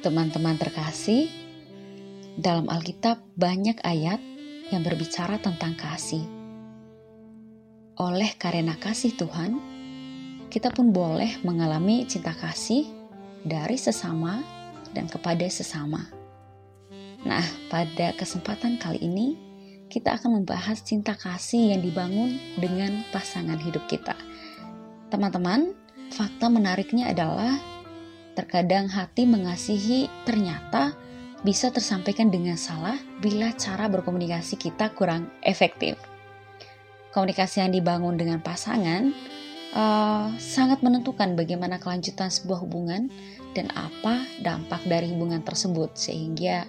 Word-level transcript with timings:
Teman-teman 0.00 0.56
terkasih, 0.56 1.28
dalam 2.40 2.72
Alkitab 2.72 3.20
banyak 3.36 3.84
ayat 3.84 4.16
yang 4.72 4.80
berbicara 4.80 5.36
tentang 5.36 5.76
kasih. 5.76 6.24
Oleh 8.00 8.32
karena 8.40 8.80
kasih 8.80 9.12
Tuhan, 9.12 9.60
kita 10.48 10.72
pun 10.72 10.88
boleh 10.88 11.36
mengalami 11.44 12.08
cinta 12.08 12.32
kasih 12.32 12.88
dari 13.44 13.76
sesama 13.76 14.40
dan 14.96 15.04
kepada 15.04 15.44
sesama. 15.52 16.08
Nah, 17.28 17.44
pada 17.68 18.16
kesempatan 18.16 18.80
kali 18.80 19.04
ini, 19.04 19.36
kita 19.92 20.16
akan 20.16 20.40
membahas 20.40 20.80
cinta 20.80 21.12
kasih 21.12 21.76
yang 21.76 21.84
dibangun 21.84 22.40
dengan 22.56 23.04
pasangan 23.12 23.60
hidup 23.60 23.84
kita. 23.84 24.16
Teman-teman, 25.12 25.76
fakta 26.08 26.48
menariknya 26.48 27.12
adalah 27.12 27.69
Terkadang 28.40 28.88
hati 28.88 29.28
mengasihi 29.28 30.08
ternyata 30.24 30.96
bisa 31.44 31.68
tersampaikan 31.68 32.32
dengan 32.32 32.56
salah 32.56 32.96
bila 33.20 33.52
cara 33.52 33.84
berkomunikasi 33.84 34.56
kita 34.56 34.96
kurang 34.96 35.28
efektif. 35.44 36.00
Komunikasi 37.12 37.60
yang 37.60 37.68
dibangun 37.68 38.16
dengan 38.16 38.40
pasangan 38.40 39.12
uh, 39.76 40.32
sangat 40.40 40.80
menentukan 40.80 41.36
bagaimana 41.36 41.76
kelanjutan 41.76 42.32
sebuah 42.32 42.64
hubungan 42.64 43.12
dan 43.52 43.68
apa 43.76 44.24
dampak 44.40 44.88
dari 44.88 45.12
hubungan 45.12 45.44
tersebut, 45.44 45.92
sehingga 46.00 46.64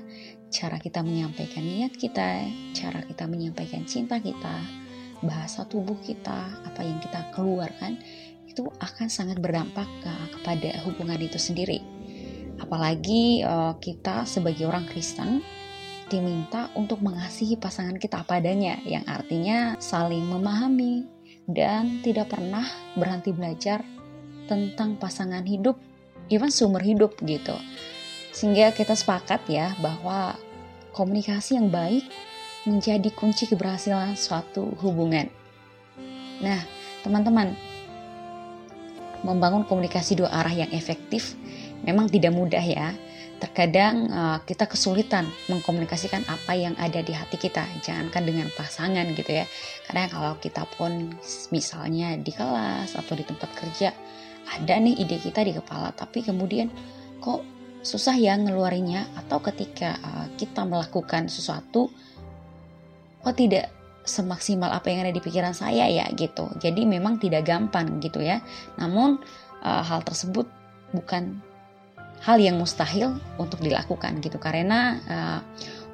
cara 0.51 0.76
kita 0.76 0.99
menyampaikan 0.99 1.63
niat 1.63 1.95
kita, 1.95 2.51
cara 2.76 2.99
kita 3.07 3.31
menyampaikan 3.31 3.88
cinta 3.88 4.20
kita, 4.20 4.59
bahasa 5.23 5.63
tubuh 5.63 5.95
kita, 6.03 6.51
apa 6.67 6.84
yang 6.84 6.99
kita 6.99 7.31
keluarkan 7.31 7.95
itu 8.51 8.67
akan 8.83 9.07
sangat 9.07 9.39
berdampak 9.39 9.87
ke, 10.03 10.13
kepada 10.37 10.83
hubungan 10.83 11.17
itu 11.23 11.39
sendiri. 11.39 11.79
Apalagi 12.59 13.41
uh, 13.47 13.79
kita 13.79 14.27
sebagai 14.27 14.67
orang 14.67 14.85
Kristen 14.91 15.39
diminta 16.11 16.67
untuk 16.76 16.99
mengasihi 16.99 17.55
pasangan 17.55 17.95
kita 17.95 18.27
apa 18.27 18.43
adanya, 18.43 18.76
yang 18.84 19.07
artinya 19.07 19.79
saling 19.79 20.27
memahami 20.27 21.07
dan 21.48 22.03
tidak 22.03 22.35
pernah 22.35 22.67
berhenti 22.99 23.31
belajar 23.31 23.81
tentang 24.51 24.99
pasangan 24.99 25.48
hidup, 25.48 25.79
even 26.27 26.51
seumur 26.51 26.83
hidup 26.83 27.15
gitu. 27.23 27.55
Sehingga 28.35 28.76
kita 28.76 28.91
sepakat 28.91 29.48
ya 29.48 29.71
bahwa 29.79 30.35
komunikasi 30.91 31.55
yang 31.55 31.71
baik 31.71 32.04
menjadi 32.67 33.07
kunci 33.15 33.48
keberhasilan 33.48 34.20
suatu 34.20 34.76
hubungan. 34.83 35.31
Nah, 36.43 36.61
teman-teman, 37.01 37.55
membangun 39.21 39.65
komunikasi 39.65 40.17
dua 40.17 40.29
arah 40.33 40.53
yang 40.53 40.71
efektif 40.73 41.37
memang 41.85 42.09
tidak 42.09 42.33
mudah 42.33 42.61
ya. 42.61 42.93
Terkadang 43.41 44.05
uh, 44.13 44.37
kita 44.45 44.69
kesulitan 44.69 45.25
mengkomunikasikan 45.49 46.21
apa 46.29 46.53
yang 46.53 46.77
ada 46.77 47.01
di 47.01 47.09
hati 47.09 47.41
kita, 47.41 47.65
jangankan 47.81 48.21
dengan 48.21 48.47
pasangan 48.53 49.01
gitu 49.17 49.33
ya. 49.33 49.49
Karena 49.89 50.05
kalau 50.13 50.37
kita 50.37 50.61
pun 50.77 51.09
misalnya 51.49 52.21
di 52.21 52.29
kelas 52.29 52.93
atau 52.93 53.17
di 53.17 53.25
tempat 53.25 53.49
kerja 53.57 53.89
ada 54.45 54.73
nih 54.77 54.93
ide 54.93 55.17
kita 55.17 55.41
di 55.41 55.57
kepala, 55.57 55.89
tapi 55.89 56.21
kemudian 56.21 56.69
kok 57.17 57.41
susah 57.81 58.13
ya 58.13 58.37
ngeluarinya 58.37 59.09
atau 59.25 59.41
ketika 59.41 59.97
uh, 60.05 60.29
kita 60.37 60.61
melakukan 60.61 61.25
sesuatu 61.25 61.89
kok 63.25 63.37
tidak 63.37 63.73
semaksimal 64.02 64.74
apa 64.74 64.90
yang 64.90 65.06
ada 65.06 65.13
di 65.13 65.22
pikiran 65.22 65.53
saya 65.53 65.85
ya 65.88 66.09
gitu. 66.13 66.50
Jadi 66.57 66.85
memang 66.90 67.22
tidak 67.22 67.46
gampang 67.46 68.02
gitu 68.02 68.22
ya. 68.22 68.41
Namun 68.78 69.22
uh, 69.62 69.84
hal 69.85 70.02
tersebut 70.02 70.50
bukan 70.91 71.40
hal 72.22 72.38
yang 72.38 72.57
mustahil 72.62 73.18
untuk 73.41 73.62
dilakukan 73.66 74.22
gitu 74.22 74.38
karena 74.38 75.02
uh, 75.09 75.40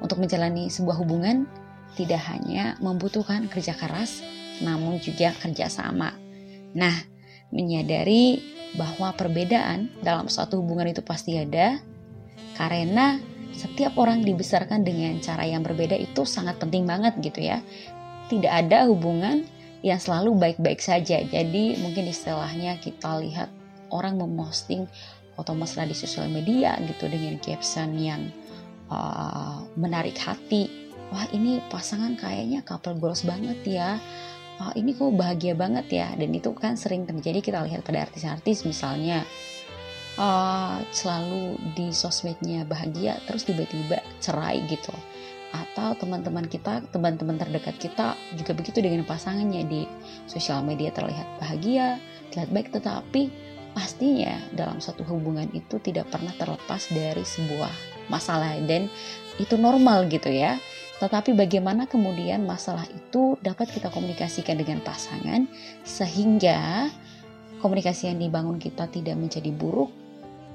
untuk 0.04 0.20
menjalani 0.20 0.68
sebuah 0.68 1.00
hubungan 1.00 1.48
tidak 1.96 2.20
hanya 2.28 2.76
membutuhkan 2.84 3.48
kerja 3.48 3.72
keras 3.72 4.20
namun 4.60 4.98
juga 5.00 5.32
kerjasama. 5.38 6.12
Nah, 6.76 6.96
menyadari 7.48 8.42
bahwa 8.76 9.16
perbedaan 9.16 9.88
dalam 10.04 10.28
suatu 10.28 10.60
hubungan 10.60 10.92
itu 10.92 11.00
pasti 11.00 11.40
ada 11.40 11.80
karena 12.60 13.16
setiap 13.56 13.96
orang 13.96 14.20
dibesarkan 14.22 14.84
dengan 14.84 15.16
cara 15.24 15.48
yang 15.48 15.64
berbeda 15.64 15.96
itu 15.96 16.28
sangat 16.28 16.60
penting 16.60 16.84
banget 16.84 17.16
gitu 17.24 17.40
ya 17.48 17.64
tidak 18.28 18.52
ada 18.52 18.88
hubungan 18.88 19.44
yang 19.80 19.98
selalu 19.98 20.36
baik-baik 20.36 20.78
saja. 20.78 21.22
Jadi 21.24 21.78
mungkin 21.80 22.08
istilahnya 22.08 22.78
kita 22.78 23.18
lihat 23.22 23.50
orang 23.88 24.18
memposting 24.20 24.86
foto 25.38 25.54
mesra 25.54 25.86
di 25.86 25.94
sosial 25.94 26.26
media 26.28 26.76
gitu 26.82 27.06
dengan 27.06 27.38
caption 27.38 27.94
yang 27.96 28.28
uh, 28.90 29.62
menarik 29.78 30.18
hati. 30.18 30.68
Wah 31.08 31.24
ini 31.32 31.64
pasangan 31.72 32.18
kayaknya 32.20 32.60
couple 32.66 32.98
goals 32.98 33.24
banget 33.24 33.58
ya. 33.64 33.96
Wah 34.58 34.74
ini 34.74 34.92
kok 34.92 35.14
bahagia 35.14 35.54
banget 35.54 35.86
ya. 35.88 36.08
Dan 36.18 36.34
itu 36.34 36.50
kan 36.52 36.74
sering 36.74 37.06
terjadi 37.06 37.40
kita 37.40 37.58
lihat 37.64 37.86
pada 37.86 38.04
artis-artis 38.04 38.66
misalnya 38.66 39.22
uh, 40.18 40.82
selalu 40.90 41.56
di 41.78 41.94
sosmednya 41.94 42.66
bahagia 42.66 43.16
terus 43.24 43.46
tiba-tiba 43.46 44.02
cerai 44.18 44.66
gitu 44.66 44.92
atau 45.52 45.96
teman-teman 45.96 46.44
kita, 46.44 46.84
teman-teman 46.92 47.40
terdekat 47.40 47.76
kita 47.80 48.14
juga 48.36 48.52
begitu 48.52 48.84
dengan 48.84 49.04
pasangannya 49.08 49.64
di 49.64 49.82
sosial 50.28 50.60
media 50.60 50.92
terlihat 50.92 51.24
bahagia, 51.40 51.96
terlihat 52.30 52.50
baik, 52.52 52.68
tetapi 52.74 53.32
pastinya 53.72 54.36
dalam 54.52 54.82
satu 54.82 55.06
hubungan 55.06 55.48
itu 55.56 55.80
tidak 55.80 56.10
pernah 56.12 56.34
terlepas 56.36 56.90
dari 56.92 57.24
sebuah 57.24 57.72
masalah 58.12 58.58
dan 58.66 58.92
itu 59.40 59.54
normal 59.56 60.08
gitu 60.12 60.28
ya. 60.28 60.58
Tetapi 60.98 61.38
bagaimana 61.38 61.86
kemudian 61.86 62.42
masalah 62.42 62.82
itu 62.90 63.38
dapat 63.38 63.70
kita 63.70 63.86
komunikasikan 63.94 64.58
dengan 64.58 64.82
pasangan 64.82 65.46
sehingga 65.86 66.90
komunikasi 67.62 68.10
yang 68.10 68.18
dibangun 68.18 68.58
kita 68.58 68.90
tidak 68.90 69.14
menjadi 69.14 69.54
buruk, 69.54 69.94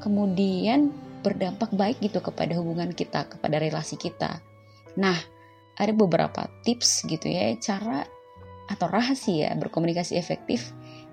kemudian 0.04 0.92
berdampak 1.24 1.72
baik 1.72 2.04
gitu 2.04 2.20
kepada 2.20 2.60
hubungan 2.60 2.92
kita, 2.92 3.24
kepada 3.32 3.56
relasi 3.56 3.96
kita. 3.96 4.44
Nah, 5.00 5.18
ada 5.74 5.94
beberapa 5.94 6.46
tips 6.62 7.06
gitu 7.10 7.26
ya, 7.30 7.58
cara 7.58 8.06
atau 8.70 8.88
rahasia 8.88 9.52
berkomunikasi 9.60 10.16
efektif 10.16 10.72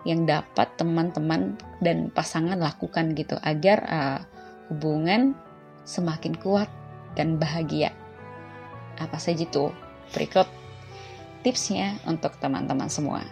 yang 0.08 0.24
dapat 0.24 0.70
teman-teman 0.80 1.60
dan 1.84 2.08
pasangan 2.08 2.56
lakukan 2.56 3.12
gitu 3.12 3.36
agar 3.44 3.78
uh, 3.90 4.20
hubungan 4.72 5.36
semakin 5.84 6.32
kuat 6.38 6.70
dan 7.18 7.36
bahagia. 7.36 7.92
Apa 8.96 9.20
saja 9.20 9.44
itu? 9.44 9.68
Berikut 10.14 10.48
tipsnya 11.44 12.00
untuk 12.08 12.36
teman-teman 12.40 12.88
semua. 12.88 13.24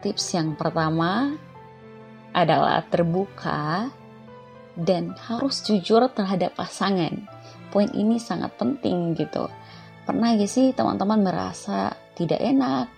Tips 0.00 0.32
yang 0.32 0.56
pertama 0.56 1.36
adalah 2.32 2.80
terbuka 2.88 3.92
dan 4.78 5.12
harus 5.28 5.60
jujur 5.66 6.08
terhadap 6.16 6.56
pasangan. 6.56 7.28
Poin 7.68 7.90
ini 7.92 8.16
sangat 8.16 8.56
penting 8.56 9.12
gitu 9.18 9.46
Pernah 10.10 10.34
gak 10.34 10.50
sih 10.50 10.74
teman-teman 10.74 11.22
merasa 11.22 11.94
tidak 12.18 12.42
enak? 12.42 12.90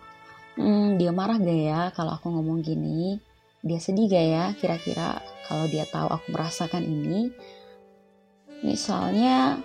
Hmm, 0.57 0.97
dia 0.97 1.13
marah 1.13 1.37
gak 1.37 1.61
ya 1.61 1.93
kalau 1.93 2.17
aku 2.17 2.33
ngomong 2.33 2.65
gini? 2.65 3.21
Dia 3.61 3.77
sedih 3.77 4.09
gak 4.09 4.27
ya 4.33 4.45
kira-kira 4.57 5.21
kalau 5.45 5.69
dia 5.69 5.85
tahu 5.85 6.09
aku 6.09 6.33
merasakan 6.33 6.81
ini? 6.81 7.29
Misalnya 8.65 9.61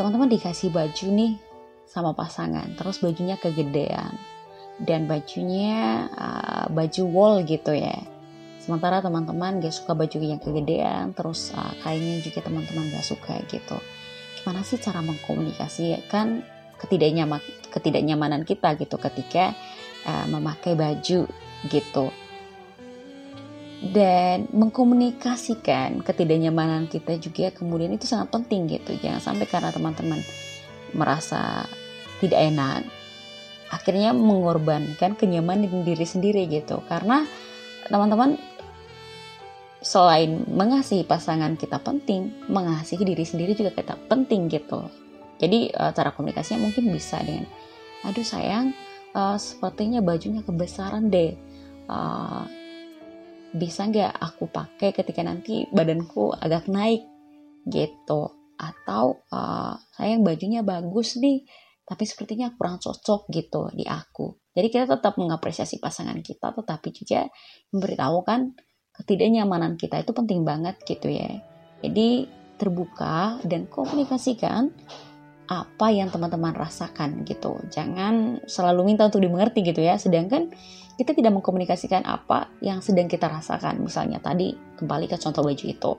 teman-teman 0.00 0.32
dikasih 0.32 0.72
baju 0.72 1.06
nih 1.12 1.36
sama 1.84 2.16
pasangan, 2.16 2.72
terus 2.80 3.04
bajunya 3.04 3.36
kegedean 3.36 4.16
dan 4.80 5.04
bajunya 5.04 6.08
uh, 6.16 6.72
baju 6.72 7.02
wall 7.04 7.34
gitu 7.44 7.76
ya. 7.76 8.00
Sementara 8.64 9.04
teman-teman 9.04 9.60
gak 9.60 9.76
suka 9.76 9.92
baju 9.92 10.24
yang 10.24 10.40
kegedean, 10.40 11.12
terus 11.12 11.52
uh, 11.52 11.76
kainnya 11.84 12.24
juga 12.24 12.48
teman-teman 12.48 12.88
gak 12.96 13.04
suka 13.04 13.36
gitu. 13.52 13.76
Gimana 14.40 14.64
sih 14.64 14.80
cara 14.80 15.04
mengkomunikasikan 15.04 16.56
ketidaknyaman 16.78 17.42
ketidaknyamanan 17.68 18.42
kita 18.48 18.74
gitu 18.78 18.96
ketika 18.96 19.52
uh, 20.06 20.26
memakai 20.30 20.74
baju 20.78 21.28
gitu. 21.68 22.06
Dan 23.78 24.50
mengkomunikasikan 24.50 26.02
ketidaknyamanan 26.02 26.90
kita 26.90 27.14
juga 27.22 27.54
kemudian 27.54 27.94
itu 27.94 28.10
sangat 28.10 28.34
penting 28.34 28.66
gitu. 28.66 28.98
Jangan 28.98 29.22
sampai 29.22 29.46
karena 29.46 29.70
teman-teman 29.70 30.18
merasa 30.96 31.62
tidak 32.18 32.40
enak 32.42 32.82
akhirnya 33.68 34.16
mengorbankan 34.16 35.14
kenyamanan 35.14 35.86
diri 35.86 36.02
sendiri 36.02 36.50
gitu. 36.50 36.82
Karena 36.90 37.22
teman-teman 37.86 38.34
selain 39.78 40.42
mengasihi 40.50 41.06
pasangan 41.06 41.54
kita 41.54 41.78
penting 41.78 42.34
mengasihi 42.50 43.06
diri 43.06 43.22
sendiri 43.22 43.54
juga 43.54 43.70
kita 43.70 43.94
penting 44.10 44.50
gitu 44.50 44.90
jadi 45.38 45.70
uh, 45.70 45.92
cara 45.94 46.10
komunikasinya 46.10 46.66
mungkin 46.66 46.90
bisa 46.90 47.22
dengan 47.22 47.46
aduh 48.02 48.26
sayang 48.26 48.74
uh, 49.14 49.38
sepertinya 49.38 50.02
bajunya 50.02 50.42
kebesaran 50.42 51.08
deh. 51.08 51.34
Uh, 51.88 52.44
bisa 53.48 53.88
nggak 53.88 54.12
aku 54.12 54.50
pakai 54.52 54.92
ketika 54.92 55.24
nanti 55.24 55.64
badanku 55.70 56.34
agak 56.34 56.68
naik? 56.68 57.06
Gitu. 57.64 58.22
Atau 58.58 59.22
uh, 59.30 59.78
sayang 59.94 60.26
bajunya 60.26 60.66
bagus 60.66 61.16
nih 61.16 61.46
tapi 61.88 62.04
sepertinya 62.04 62.52
kurang 62.52 62.76
cocok 62.76 63.32
gitu 63.32 63.72
di 63.72 63.88
aku. 63.88 64.36
Jadi 64.52 64.68
kita 64.68 64.84
tetap 64.84 65.16
mengapresiasi 65.16 65.80
pasangan 65.80 66.20
kita 66.20 66.52
tetapi 66.52 66.92
juga 66.92 67.24
memberitahukan 67.72 68.52
ketidaknyamanan 68.92 69.80
kita 69.80 70.02
itu 70.02 70.12
penting 70.12 70.44
banget 70.44 70.76
gitu 70.84 71.08
ya. 71.08 71.40
Jadi 71.80 72.28
terbuka 72.58 73.38
dan 73.46 73.70
komunikasikan 73.70 74.74
apa 75.48 75.88
yang 75.88 76.12
teman-teman 76.12 76.52
rasakan 76.52 77.24
gitu. 77.24 77.56
Jangan 77.72 78.44
selalu 78.44 78.92
minta 78.92 79.08
untuk 79.08 79.24
dimengerti 79.24 79.64
gitu 79.64 79.80
ya. 79.80 79.96
Sedangkan 79.96 80.52
kita 81.00 81.16
tidak 81.16 81.32
mengkomunikasikan 81.40 82.04
apa 82.04 82.52
yang 82.60 82.84
sedang 82.84 83.08
kita 83.08 83.32
rasakan. 83.32 83.80
Misalnya 83.80 84.20
tadi 84.20 84.52
kembali 84.52 85.08
ke 85.08 85.16
contoh 85.16 85.40
baju 85.40 85.64
itu. 85.64 85.92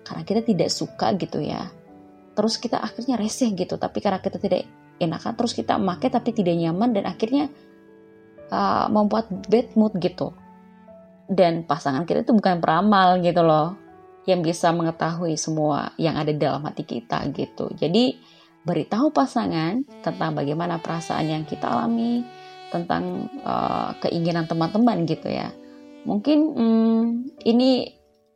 Karena 0.00 0.22
kita 0.24 0.40
tidak 0.40 0.72
suka 0.72 1.12
gitu 1.20 1.44
ya. 1.44 1.68
Terus 2.32 2.56
kita 2.56 2.80
akhirnya 2.80 3.20
reseh 3.20 3.52
gitu. 3.52 3.76
Tapi 3.76 4.00
karena 4.00 4.24
kita 4.24 4.40
tidak 4.40 4.64
enakan 4.96 5.36
terus 5.36 5.52
kita 5.52 5.76
pakai 5.76 6.08
tapi 6.08 6.30
tidak 6.32 6.54
nyaman 6.56 6.94
dan 6.96 7.04
akhirnya 7.04 7.52
uh, 8.48 8.88
membuat 8.88 9.28
bad 9.52 9.76
mood 9.76 10.00
gitu. 10.00 10.32
Dan 11.28 11.68
pasangan 11.68 12.08
kita 12.08 12.24
itu 12.24 12.32
bukan 12.32 12.56
peramal 12.64 13.20
gitu 13.20 13.44
loh. 13.44 13.76
Yang 14.24 14.56
bisa 14.56 14.72
mengetahui 14.72 15.36
semua 15.36 15.92
yang 16.00 16.16
ada 16.16 16.32
dalam 16.32 16.64
hati 16.64 16.88
kita 16.88 17.28
gitu. 17.36 17.68
Jadi 17.76 18.32
beritahu 18.64 19.12
pasangan 19.12 19.84
tentang 20.00 20.32
bagaimana 20.32 20.80
perasaan 20.80 21.28
yang 21.28 21.44
kita 21.44 21.68
alami, 21.68 22.24
tentang 22.74 23.30
uh, 23.46 23.94
keinginan 24.02 24.50
teman-teman 24.50 25.06
gitu 25.06 25.30
ya. 25.30 25.54
Mungkin 26.02 26.38
hmm, 26.58 27.02
ini 27.46 27.86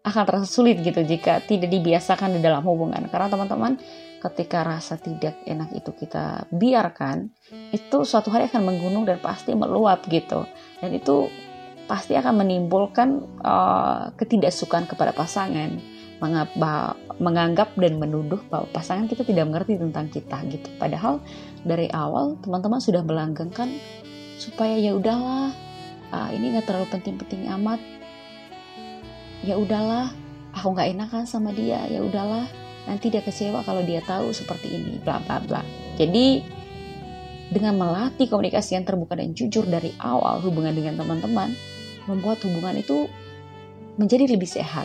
akan 0.07 0.23
terasa 0.25 0.47
sulit 0.47 0.79
gitu 0.81 1.03
jika 1.03 1.43
tidak 1.43 1.75
dibiasakan 1.75 2.39
di 2.39 2.41
dalam 2.41 2.63
hubungan. 2.63 3.11
Karena 3.11 3.27
teman-teman 3.27 3.75
ketika 4.23 4.63
rasa 4.63 4.95
tidak 4.95 5.43
enak 5.43 5.75
itu 5.75 5.91
kita 5.95 6.47
biarkan 6.55 7.31
itu 7.71 8.03
suatu 8.07 8.31
hari 8.31 8.47
akan 8.47 8.63
menggunung 8.63 9.05
dan 9.05 9.19
pasti 9.19 9.59
meluap 9.59 10.07
gitu. 10.07 10.47
Dan 10.79 10.95
itu 10.95 11.27
pasti 11.91 12.15
akan 12.15 12.45
menimbulkan 12.45 13.09
uh, 13.43 14.13
ketidaksukaan 14.15 14.87
kepada 14.87 15.11
pasangan 15.11 15.98
menganggap 16.19 17.79
dan 17.79 18.03
menuduh 18.03 18.43
bahwa 18.51 18.67
pasangan 18.75 19.07
kita 19.07 19.23
tidak 19.23 19.47
mengerti 19.47 19.79
tentang 19.79 20.11
kita 20.11 20.43
gitu. 20.51 20.69
Padahal 20.79 21.23
dari 21.63 21.87
awal 21.95 22.35
teman-teman 22.43 22.83
sudah 22.83 23.07
melanggengkan 23.07 23.71
supaya 24.39 24.75
ya 24.79 24.95
udahlah 24.99 25.55
uh, 26.11 26.31
ini 26.35 26.55
nggak 26.55 26.67
terlalu 26.67 26.91
penting-penting 26.91 27.47
amat. 27.59 27.79
Ya 29.47 29.55
udahlah, 29.55 30.11
aku 30.51 30.75
nggak 30.75 30.99
enakan 30.99 31.23
sama 31.23 31.55
dia. 31.55 31.87
Ya 31.87 32.03
udahlah, 32.03 32.51
nanti 32.91 33.15
dia 33.15 33.23
kecewa 33.23 33.63
kalau 33.63 33.87
dia 33.87 34.03
tahu 34.03 34.35
seperti 34.35 34.75
ini. 34.75 34.99
Bla 34.99 35.23
bla 35.23 35.39
bla. 35.39 35.63
Jadi 35.95 36.43
dengan 37.55 37.79
melatih 37.79 38.27
komunikasi 38.29 38.77
yang 38.77 38.85
terbuka 38.85 39.17
dan 39.17 39.33
jujur 39.33 39.65
dari 39.65 39.95
awal 40.03 40.43
hubungan 40.43 40.75
dengan 40.75 41.01
teman-teman 41.01 41.55
membuat 42.05 42.43
hubungan 42.45 42.77
itu 42.77 43.09
menjadi 43.97 44.29
lebih 44.29 44.51
sehat 44.51 44.85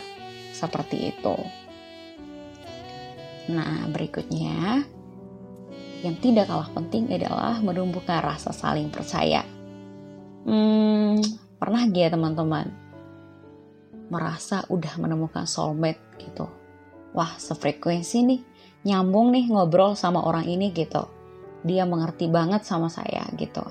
seperti 0.54 1.10
itu. 1.10 1.36
Nah, 3.50 3.90
berikutnya 3.90 4.86
yang 6.06 6.16
tidak 6.22 6.46
kalah 6.46 6.70
penting 6.70 7.10
adalah 7.10 7.58
menumbuhkan 7.58 8.22
rasa 8.22 8.54
saling 8.54 8.88
percaya. 8.88 9.42
Hmm, 10.46 11.18
pernah 11.58 11.82
gak 11.90 12.02
ya 12.06 12.10
teman-teman 12.12 12.84
merasa 14.12 14.62
udah 14.68 15.00
menemukan 15.00 15.48
soulmate 15.48 16.00
gitu? 16.20 16.46
Wah, 17.16 17.34
sefrekuensi 17.40 18.18
nih, 18.26 18.40
nyambung 18.84 19.32
nih 19.32 19.48
ngobrol 19.48 19.96
sama 19.96 20.22
orang 20.22 20.44
ini 20.44 20.70
gitu. 20.70 21.08
Dia 21.64 21.88
mengerti 21.88 22.28
banget 22.28 22.68
sama 22.68 22.92
saya 22.92 23.24
gitu. 23.40 23.64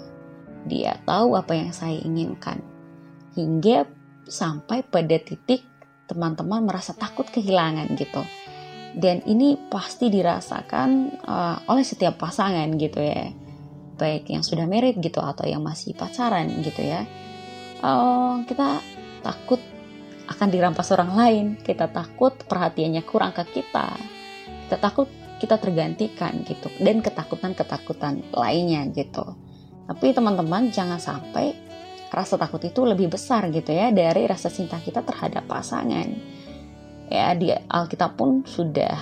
Dia 0.65 0.97
tahu 1.05 1.37
apa 1.37 1.53
yang 1.53 1.69
saya 1.69 1.99
inginkan. 2.01 2.57
Hingga 3.37 3.85
sampai 4.25 4.81
pada 4.87 5.19
titik 5.19 5.61
teman-teman 6.07 6.65
merasa 6.67 6.91
takut 6.93 7.27
kehilangan 7.27 7.91
gitu. 7.95 8.23
Dan 8.93 9.25
ini 9.25 9.57
pasti 9.57 10.13
dirasakan 10.13 10.89
uh, 11.25 11.57
oleh 11.65 11.81
setiap 11.81 12.21
pasangan 12.21 12.69
gitu 12.77 13.01
ya. 13.01 13.33
Baik 13.97 14.29
yang 14.29 14.45
sudah 14.45 14.69
married 14.69 15.01
gitu 15.01 15.17
atau 15.17 15.49
yang 15.49 15.65
masih 15.65 15.97
pacaran 15.97 16.45
gitu 16.61 16.81
ya. 16.85 17.01
Uh, 17.81 18.45
kita 18.45 18.79
takut 19.25 19.59
akan 20.29 20.47
dirampas 20.53 20.93
orang 20.93 21.11
lain. 21.17 21.45
Kita 21.57 21.89
takut 21.89 22.37
perhatiannya 22.45 23.01
kurang 23.01 23.33
ke 23.33 23.43
kita. 23.49 23.97
Kita 24.69 24.77
takut 24.77 25.09
kita 25.41 25.57
tergantikan 25.57 26.45
gitu. 26.45 26.69
Dan 26.77 27.01
ketakutan-ketakutan 27.01 28.29
lainnya 28.29 28.85
gitu. 28.93 29.25
Tapi 29.89 30.15
teman-teman 30.15 30.69
jangan 30.69 31.01
sampai 31.01 31.72
rasa 32.13 32.37
takut 32.37 32.61
itu 32.61 32.85
lebih 32.85 33.09
besar 33.09 33.49
gitu 33.49 33.73
ya 33.73 33.89
dari 33.89 34.29
rasa 34.29 34.53
cinta 34.53 34.77
kita 34.77 35.01
terhadap 35.01 35.49
pasangan. 35.49 36.07
Ya 37.09 37.33
di 37.33 37.49
Alkitab 37.49 38.15
pun 38.15 38.45
sudah 38.45 38.95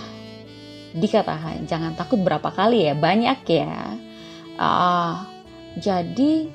dikatakan 0.95 1.67
jangan 1.67 1.95
takut 1.95 2.19
berapa 2.23 2.47
kali 2.51 2.87
ya 2.87 2.93
banyak 2.95 3.39
ya. 3.47 3.99
Uh, 4.55 5.15
jadi 5.79 6.47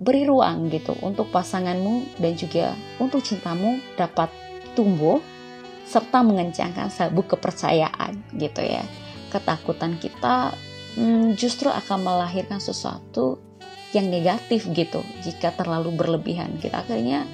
beri 0.00 0.24
ruang 0.24 0.72
gitu 0.72 0.96
untuk 1.04 1.28
pasanganmu 1.28 2.16
dan 2.16 2.32
juga 2.32 2.72
untuk 2.96 3.20
cintamu 3.20 3.80
dapat 4.00 4.32
tumbuh 4.72 5.20
serta 5.84 6.24
mengencangkan 6.24 6.88
sabuk 6.88 7.36
kepercayaan 7.36 8.16
gitu 8.36 8.64
ya. 8.64 8.80
Ketakutan 9.28 10.00
kita 10.00 10.56
hmm, 10.96 11.36
justru 11.36 11.68
akan 11.68 12.00
melahirkan 12.00 12.58
sesuatu 12.62 13.49
yang 13.90 14.06
negatif 14.08 14.70
gitu 14.70 15.02
jika 15.26 15.50
terlalu 15.54 15.94
berlebihan 15.94 16.58
kita 16.62 16.86
akhirnya 16.86 17.26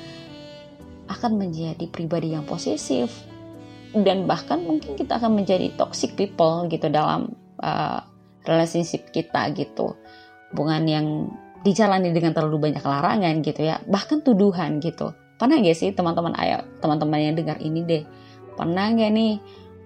akan 1.07 1.39
menjadi 1.39 1.87
pribadi 1.87 2.35
yang 2.35 2.43
posesif. 2.45 3.13
Dan 3.97 4.29
bahkan 4.29 4.61
mungkin 4.61 4.99
kita 4.99 5.17
akan 5.17 5.41
menjadi 5.41 5.73
toxic 5.79 6.19
people 6.19 6.69
gitu 6.69 6.91
dalam 6.93 7.33
uh, 7.63 8.03
relationship 8.45 9.09
kita 9.15 9.49
gitu. 9.57 9.97
Hubungan 10.53 10.85
yang 10.85 11.07
dijalani 11.65 12.13
dengan 12.13 12.37
terlalu 12.37 12.69
banyak 12.69 12.85
larangan 12.85 13.41
gitu 13.41 13.61
ya. 13.65 13.81
Bahkan 13.87 14.27
tuduhan 14.27 14.83
gitu. 14.83 15.17
Pernah 15.41 15.63
gak 15.63 15.77
sih 15.77 15.93
teman-teman 15.97 16.33
ayo 16.37 16.65
teman-teman 16.81 17.21
yang 17.21 17.35
dengar 17.37 17.57
ini 17.61 17.81
deh 17.85 18.03
pernah 18.57 18.89
gak 18.89 19.13
nih 19.13 19.37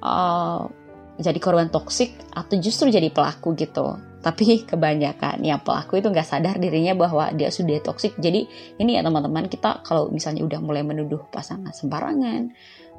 uh, 0.01 0.71
jadi 1.19 1.39
korban 1.43 1.69
toksik 1.69 2.15
atau 2.33 2.57
justru 2.63 2.89
jadi 2.89 3.11
pelaku 3.11 3.59
gitu 3.59 3.99
tapi 4.21 4.61
kebanyakan 4.71 5.41
yang 5.43 5.61
pelaku 5.65 6.01
itu 6.01 6.09
nggak 6.13 6.29
sadar 6.29 6.57
dirinya 6.61 6.93
bahwa 6.97 7.33
dia 7.33 7.49
sudah 7.49 7.81
toksik 7.81 8.17
jadi 8.21 8.45
ini 8.77 8.97
ya 8.97 9.03
teman-teman 9.05 9.49
kita 9.49 9.85
kalau 9.85 10.13
misalnya 10.13 10.45
udah 10.45 10.61
mulai 10.61 10.85
menuduh 10.85 11.25
pasangan 11.33 11.73
sembarangan 11.73 12.53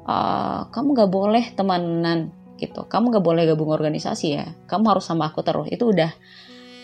uh, 0.06 0.68
kamu 0.70 0.88
nggak 0.98 1.10
boleh 1.10 1.44
temenan 1.54 2.42
gitu. 2.62 2.86
Kamu 2.86 3.10
nggak 3.10 3.26
boleh 3.26 3.42
gabung 3.50 3.74
organisasi 3.74 4.26
ya. 4.30 4.46
Kamu 4.70 4.84
harus 4.86 5.04
sama 5.06 5.34
aku 5.34 5.42
terus. 5.42 5.66
Itu 5.66 5.90
udah 5.90 6.10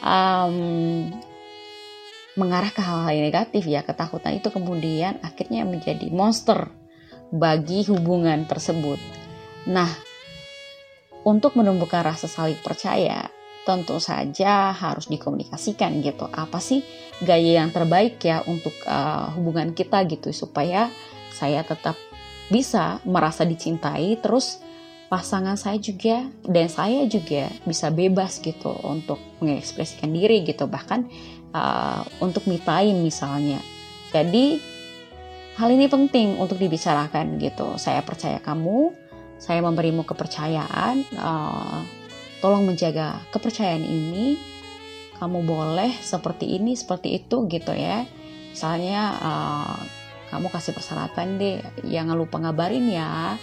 um, 0.03 1.07
mengarah 2.35 2.75
ke 2.75 2.83
hal-hal 2.83 3.15
yang 3.15 3.27
negatif 3.31 3.63
ya 3.71 3.87
ketakutan. 3.87 4.35
Itu 4.35 4.51
kemudian 4.51 5.23
akhirnya 5.23 5.63
menjadi 5.63 6.11
monster 6.11 6.67
bagi 7.31 7.87
hubungan 7.87 8.43
tersebut. 8.51 8.99
Nah 9.71 9.89
untuk 11.23 11.55
menumbuhkan 11.55 12.03
rasa 12.03 12.27
saling 12.27 12.59
percaya 12.59 13.31
tentu 13.69 14.01
saja 14.01 14.73
harus 14.73 15.13
dikomunikasikan 15.13 16.01
gitu. 16.01 16.25
Apa 16.33 16.57
sih 16.57 16.81
gaya 17.21 17.61
yang 17.61 17.69
terbaik 17.69 18.17
ya 18.25 18.41
untuk 18.49 18.73
uh, 18.89 19.29
hubungan 19.37 19.77
kita 19.77 20.09
gitu 20.09 20.33
supaya 20.33 20.89
saya 21.37 21.61
tetap 21.61 22.01
bisa 22.49 23.05
merasa 23.05 23.45
dicintai 23.45 24.17
terus 24.25 24.65
pasangan 25.13 25.61
saya 25.61 25.77
juga 25.77 26.25
dan 26.49 26.73
saya 26.73 27.05
juga 27.05 27.53
bisa 27.69 27.93
bebas 27.93 28.41
gitu 28.41 28.73
untuk 28.89 29.21
mengekspresikan 29.45 30.09
diri 30.09 30.49
gitu 30.49 30.65
bahkan 30.65 31.05
uh, 31.53 32.01
untuk 32.25 32.49
me 32.49 32.57
time 32.57 33.05
misalnya. 33.05 33.61
Jadi 34.09 34.57
hal 35.61 35.69
ini 35.69 35.93
penting 35.93 36.41
untuk 36.41 36.57
dibicarakan 36.57 37.37
gitu. 37.37 37.77
Saya 37.77 38.01
percaya 38.01 38.41
kamu, 38.41 38.97
saya 39.37 39.61
memberimu 39.61 40.09
kepercayaan. 40.09 41.05
Uh, 41.13 41.98
tolong 42.41 42.67
menjaga 42.67 43.23
kepercayaan 43.35 43.85
ini. 43.85 44.39
Kamu 45.19 45.43
boleh 45.43 45.91
seperti 45.99 46.55
ini 46.55 46.79
seperti 46.79 47.19
itu 47.19 47.51
gitu 47.51 47.75
ya. 47.75 48.07
Misalnya 48.55 49.03
uh, 49.19 49.79
kamu 50.31 50.47
kasih 50.47 50.75
persyaratan 50.79 51.43
deh 51.43 51.59
jangan 51.91 52.15
lupa 52.15 52.39
ngabarin 52.39 52.87
ya. 52.87 53.35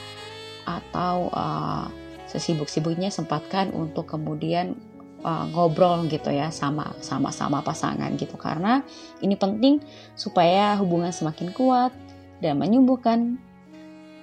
Atau 0.64 1.30
uh, 1.36 1.92
sesibuk-sibuknya 2.32 3.12
sempatkan 3.12 3.76
untuk 3.76 4.08
kemudian 4.08 4.80
uh, 5.28 5.46
ngobrol 5.52 6.08
gitu 6.08 6.32
ya 6.32 6.48
sama 6.48 6.96
sama 7.04 7.36
sama 7.36 7.60
pasangan 7.60 8.16
gitu. 8.16 8.40
Karena 8.40 8.80
ini 9.20 9.36
penting 9.36 9.84
supaya 10.16 10.80
hubungan 10.80 11.12
semakin 11.12 11.52
kuat 11.52 11.92
dan 12.40 12.56
menyembuhkan 12.56 13.36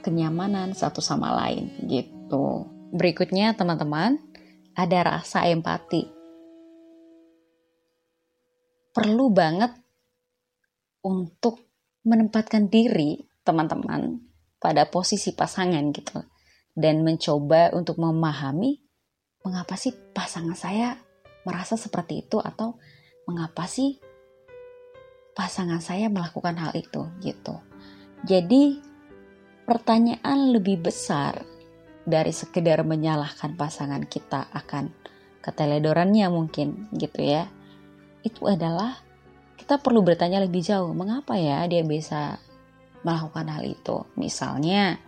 kenyamanan 0.03 0.73
satu 0.75 1.05
sama 1.05 1.31
lain 1.37 1.69
gitu. 1.87 2.67
berikutnya 2.93 3.57
teman-teman 3.57 4.21
ada 4.77 4.99
rasa 5.05 5.45
empati. 5.49 6.09
Perlu 8.93 9.33
banget 9.33 9.73
untuk 11.03 11.65
menempatkan 12.05 12.69
diri 12.69 13.19
teman-teman 13.43 14.21
pada 14.63 14.87
posisi 14.87 15.35
pasangan 15.35 15.83
gitu 15.91 16.23
dan 16.73 17.03
mencoba 17.03 17.75
untuk 17.75 17.99
memahami 17.99 18.79
mengapa 19.43 19.75
sih 19.75 19.91
pasangan 20.15 20.55
saya 20.55 20.95
merasa 21.43 21.75
seperti 21.75 22.27
itu 22.27 22.39
atau 22.39 22.79
mengapa 23.27 23.67
sih 23.67 23.99
pasangan 25.35 25.83
saya 25.83 26.07
melakukan 26.07 26.55
hal 26.61 26.73
itu 26.79 27.03
gitu. 27.25 27.59
Jadi 28.23 28.79
pertanyaan 29.67 30.55
lebih 30.55 30.85
besar 30.85 31.43
dari 32.03 32.35
sekedar 32.35 32.83
menyalahkan 32.83 33.55
pasangan 33.55 34.03
kita 34.07 34.51
akan 34.51 34.91
keteledorannya 35.43 36.27
mungkin 36.31 36.91
gitu 36.95 37.23
ya. 37.23 37.47
Itu 38.23 38.47
adalah 38.47 38.99
kita 39.59 39.79
perlu 39.79 40.03
bertanya 40.03 40.43
lebih 40.43 40.63
jauh, 40.63 40.91
mengapa 40.95 41.39
ya 41.39 41.63
dia 41.71 41.87
bisa 41.87 42.39
melakukan 43.07 43.47
hal 43.51 43.63
itu? 43.67 44.07
Misalnya, 44.19 44.99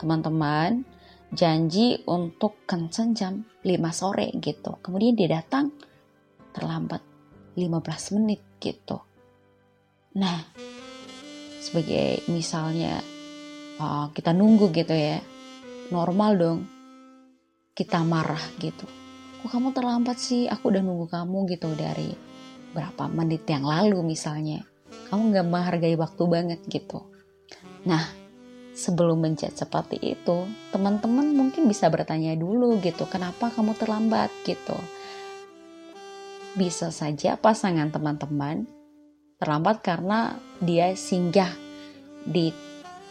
teman-teman 0.00 0.84
janji 1.32 2.00
untuk 2.06 2.64
kencan 2.64 3.12
jam 3.12 3.44
5 3.64 3.68
sore 3.92 4.32
gitu. 4.38 4.80
Kemudian 4.80 5.16
dia 5.16 5.40
datang 5.40 5.72
terlambat 6.54 7.02
15 7.58 8.16
menit 8.20 8.40
gitu. 8.62 9.02
Nah, 10.14 10.46
sebagai 11.58 12.22
misalnya 12.30 13.02
uh, 13.82 14.06
kita 14.14 14.30
nunggu 14.30 14.70
gitu 14.70 14.94
ya, 14.94 15.18
normal 15.92 16.32
dong 16.36 16.60
kita 17.74 18.00
marah 18.06 18.40
gitu. 18.62 18.86
Kok 19.42 19.50
kamu 19.50 19.74
terlambat 19.74 20.16
sih? 20.16 20.46
Aku 20.46 20.70
udah 20.70 20.80
nunggu 20.80 21.10
kamu 21.10 21.50
gitu 21.52 21.74
dari 21.74 22.14
berapa 22.72 23.10
menit 23.10 23.44
yang 23.50 23.66
lalu 23.66 24.00
misalnya. 24.00 24.62
Kamu 25.10 25.34
gak 25.34 25.46
menghargai 25.50 25.98
waktu 25.98 26.22
banget 26.30 26.60
gitu. 26.70 27.02
Nah, 27.84 28.08
sebelum 28.72 29.20
menjat 29.20 29.58
seperti 29.58 30.00
itu, 30.00 30.46
teman-teman 30.70 31.34
mungkin 31.34 31.66
bisa 31.66 31.90
bertanya 31.90 32.32
dulu 32.38 32.78
gitu, 32.80 33.04
kenapa 33.10 33.50
kamu 33.50 33.74
terlambat 33.76 34.30
gitu. 34.46 34.78
Bisa 36.54 36.94
saja 36.94 37.34
pasangan 37.34 37.90
teman-teman 37.90 38.64
terlambat 39.42 39.82
karena 39.82 40.38
dia 40.62 40.94
singgah 40.94 41.50
di 42.24 42.54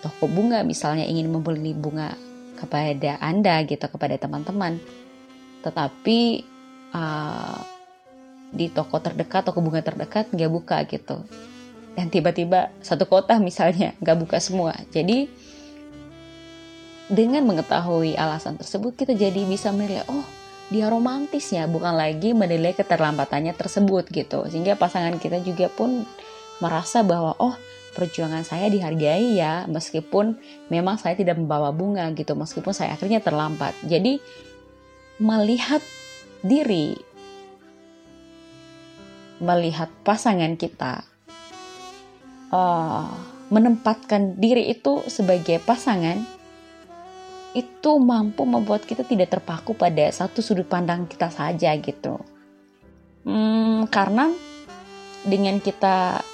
toko 0.01 0.25
bunga 0.25 0.63
misalnya 0.65 1.06
ingin 1.06 1.30
membeli 1.30 1.75
bunga 1.75 2.32
kepada 2.63 3.20
Anda 3.20 3.60
gitu 3.67 3.84
kepada 3.91 4.15
teman-teman. 4.15 4.79
Tetapi 5.60 6.20
uh, 6.96 7.60
di 8.53 8.72
toko 8.72 9.03
terdekat, 9.03 9.43
toko 9.43 9.60
bunga 9.60 9.84
terdekat 9.84 10.32
nggak 10.32 10.51
buka 10.51 10.77
gitu. 10.88 11.20
Dan 11.93 12.08
tiba-tiba 12.10 12.72
satu 12.79 13.05
kota 13.05 13.36
misalnya 13.38 13.91
nggak 14.00 14.17
buka 14.17 14.38
semua. 14.39 14.74
Jadi 14.89 15.27
dengan 17.12 17.43
mengetahui 17.43 18.15
alasan 18.15 18.55
tersebut 18.55 18.96
kita 18.96 19.13
jadi 19.13 19.43
bisa 19.43 19.75
menilai 19.75 20.08
oh 20.08 20.24
dia 20.72 20.88
romantis 20.88 21.51
ya 21.51 21.67
bukan 21.67 21.93
lagi 21.93 22.32
menilai 22.32 22.72
keterlambatannya 22.74 23.51
tersebut 23.53 24.08
gitu 24.10 24.48
sehingga 24.48 24.79
pasangan 24.79 25.20
kita 25.20 25.43
juga 25.43 25.67
pun 25.67 26.08
merasa 26.63 27.03
bahwa 27.03 27.36
oh 27.38 27.53
perjuangan 27.93 28.41
saya 28.43 28.67
dihargai 28.67 29.38
ya 29.38 29.69
meskipun 29.69 30.35
memang 30.67 30.97
saya 30.97 31.13
tidak 31.13 31.38
membawa 31.38 31.69
bunga 31.69 32.09
gitu 32.17 32.33
meskipun 32.33 32.73
saya 32.73 32.97
akhirnya 32.97 33.21
terlambat. 33.21 33.77
Jadi 33.85 34.17
melihat 35.21 35.79
diri 36.41 36.97
melihat 39.39 39.91
pasangan 40.03 40.55
kita 40.55 41.03
uh, 42.51 43.07
menempatkan 43.51 44.39
diri 44.39 44.71
itu 44.71 45.03
sebagai 45.12 45.62
pasangan 45.62 46.23
itu 47.53 47.91
mampu 48.01 48.50
membuat 48.50 48.81
kita 48.81 49.05
tidak 49.05 49.29
terpaku 49.38 49.77
pada 49.77 50.09
satu 50.09 50.41
sudut 50.41 50.65
pandang 50.65 51.05
kita 51.05 51.29
saja 51.29 51.69
gitu. 51.77 52.17
Hmm, 53.23 53.85
karena 53.93 54.33
dengan 55.23 55.62
kita 55.62 56.25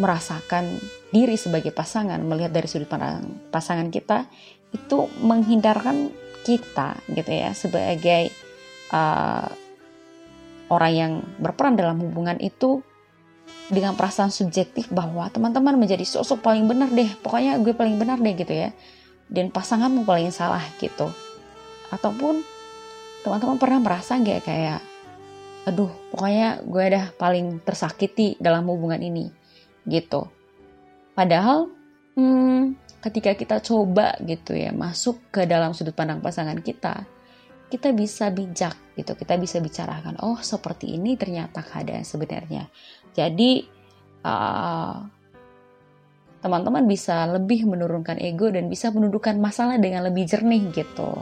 merasakan 0.00 0.80
diri 1.12 1.36
sebagai 1.36 1.76
pasangan, 1.76 2.16
melihat 2.24 2.56
dari 2.56 2.64
sudut 2.64 2.88
pandang 2.88 3.28
pasangan 3.52 3.92
kita, 3.92 4.24
itu 4.72 5.12
menghindarkan 5.20 6.08
kita 6.40 6.96
gitu 7.12 7.28
ya 7.28 7.52
sebagai 7.52 8.32
uh, 8.96 9.44
orang 10.72 10.92
yang 10.96 11.12
berperan 11.36 11.76
dalam 11.76 12.00
hubungan 12.00 12.40
itu 12.40 12.80
dengan 13.68 13.92
perasaan 13.94 14.32
subjektif 14.32 14.88
bahwa 14.88 15.28
teman-teman 15.28 15.76
menjadi 15.76 16.02
sosok 16.02 16.40
paling 16.40 16.64
benar 16.64 16.88
deh, 16.90 17.10
pokoknya 17.20 17.60
gue 17.60 17.76
paling 17.76 18.00
benar 18.00 18.16
deh 18.16 18.34
gitu 18.34 18.50
ya, 18.56 18.72
dan 19.28 19.52
pasanganmu 19.52 20.08
paling 20.08 20.32
salah 20.32 20.64
gitu. 20.80 21.12
Ataupun 21.92 22.40
teman-teman 23.20 23.60
pernah 23.60 23.78
merasa 23.84 24.16
nggak 24.16 24.48
kayak, 24.48 24.80
aduh 25.68 25.92
pokoknya 26.08 26.64
gue 26.64 26.82
udah 26.88 27.04
paling 27.20 27.60
tersakiti 27.60 28.40
dalam 28.40 28.64
hubungan 28.64 29.02
ini 29.02 29.39
gitu. 29.88 30.28
Padahal 31.14 31.68
hmm, 32.16 32.76
ketika 33.00 33.32
kita 33.36 33.56
coba 33.64 34.16
gitu 34.24 34.52
ya 34.52 34.72
masuk 34.72 35.32
ke 35.32 35.48
dalam 35.48 35.72
sudut 35.72 35.96
pandang 35.96 36.20
pasangan 36.20 36.60
kita, 36.60 37.04
kita 37.70 37.94
bisa 37.94 38.28
bijak 38.34 38.74
gitu, 38.98 39.14
kita 39.14 39.38
bisa 39.38 39.62
bicarakan, 39.62 40.18
oh 40.20 40.36
seperti 40.42 40.98
ini 40.98 41.14
ternyata 41.14 41.62
keadaan 41.62 42.02
sebenarnya. 42.02 42.66
Jadi 43.14 43.64
uh, 44.26 44.96
teman-teman 46.40 46.84
bisa 46.88 47.28
lebih 47.30 47.68
menurunkan 47.68 48.16
ego 48.20 48.48
dan 48.48 48.66
bisa 48.66 48.88
menundukkan 48.90 49.36
masalah 49.36 49.76
dengan 49.76 50.08
lebih 50.08 50.24
jernih 50.26 50.72
gitu. 50.72 51.14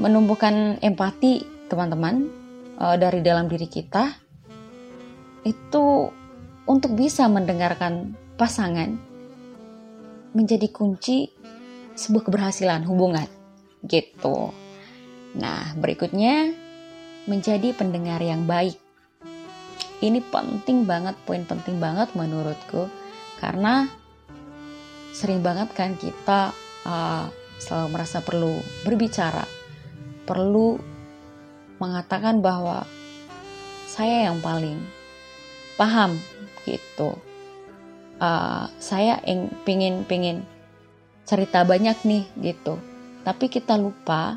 Menumbuhkan 0.00 0.82
empati 0.82 1.46
teman-teman 1.70 2.26
uh, 2.80 2.96
dari 2.98 3.22
dalam 3.22 3.46
diri 3.46 3.70
kita 3.70 4.10
itu 5.44 6.10
untuk 6.64 6.96
bisa 6.96 7.28
mendengarkan 7.28 8.16
pasangan 8.40 8.96
menjadi 10.34 10.66
kunci 10.72 11.30
sebuah 11.94 12.26
keberhasilan 12.26 12.82
hubungan 12.88 13.28
gitu. 13.86 14.50
Nah, 15.38 15.76
berikutnya 15.78 16.50
menjadi 17.30 17.72
pendengar 17.76 18.18
yang 18.20 18.44
baik. 18.44 18.76
Ini 20.02 20.20
penting 20.28 20.84
banget, 20.84 21.16
poin 21.24 21.46
penting 21.46 21.80
banget 21.80 22.12
menurutku 22.12 22.90
karena 23.38 23.88
sering 25.14 25.40
banget 25.40 25.70
kan 25.72 25.94
kita 25.94 26.50
uh, 26.84 27.30
selalu 27.62 27.88
merasa 27.94 28.18
perlu 28.20 28.58
berbicara, 28.82 29.46
perlu 30.26 30.76
mengatakan 31.78 32.42
bahwa 32.42 32.82
saya 33.88 34.28
yang 34.28 34.42
paling 34.42 34.82
paham 35.78 36.18
gitu. 36.66 37.16
Uh, 38.18 38.70
saya 38.80 39.20
yang 39.26 39.50
pingin 39.66 40.06
pingin 40.08 40.42
cerita 41.24 41.64
banyak 41.64 41.96
nih 42.04 42.24
gitu. 42.40 42.80
Tapi 43.24 43.48
kita 43.48 43.76
lupa 43.80 44.36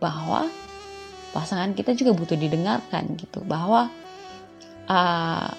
bahwa 0.00 0.48
pasangan 1.36 1.72
kita 1.76 1.92
juga 1.96 2.12
butuh 2.16 2.36
didengarkan 2.36 3.16
gitu. 3.16 3.44
Bahwa 3.44 3.92
uh, 4.88 5.50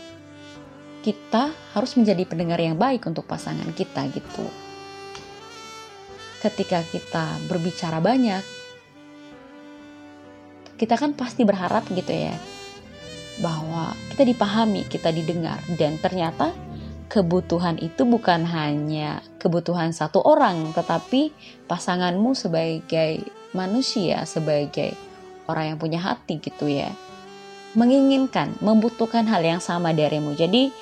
kita 1.03 1.51
harus 1.75 1.91
menjadi 1.99 2.23
pendengar 2.25 2.59
yang 2.63 2.79
baik 2.79 3.05
untuk 3.05 3.27
pasangan 3.27 3.67
kita 3.75 4.07
gitu. 4.13 4.45
Ketika 6.41 6.83
kita 6.91 7.39
berbicara 7.47 8.03
banyak 8.03 8.63
kita 10.83 10.99
kan 10.99 11.15
pasti 11.15 11.47
berharap 11.47 11.87
gitu 11.95 12.11
ya 12.11 12.35
bahwa 13.41 13.97
kita 14.13 14.29
dipahami, 14.29 14.85
kita 14.85 15.09
didengar, 15.09 15.57
dan 15.79 15.97
ternyata 15.97 16.53
kebutuhan 17.09 17.77
itu 17.77 18.05
bukan 18.05 18.45
hanya 18.45 19.21
kebutuhan 19.37 19.93
satu 19.93 20.21
orang, 20.25 20.73
tetapi 20.73 21.33
pasanganmu 21.69 22.33
sebagai 22.33 23.25
manusia, 23.53 24.25
sebagai 24.25 24.97
orang 25.45 25.73
yang 25.73 25.79
punya 25.81 25.99
hati 26.01 26.41
gitu 26.41 26.65
ya, 26.69 26.89
menginginkan, 27.77 28.57
membutuhkan 28.61 29.25
hal 29.29 29.45
yang 29.45 29.61
sama 29.61 29.93
darimu. 29.93 30.33
Jadi 30.33 30.73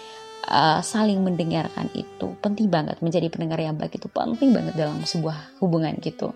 uh, 0.48 0.79
saling 0.79 1.20
mendengarkan 1.20 1.91
itu 1.91 2.36
penting 2.39 2.72
banget, 2.72 3.00
menjadi 3.03 3.27
pendengar 3.27 3.60
yang 3.60 3.75
baik 3.75 4.00
itu 4.00 4.08
penting 4.08 4.55
banget 4.55 4.75
dalam 4.75 5.03
sebuah 5.03 5.60
hubungan 5.60 5.96
gitu. 6.00 6.31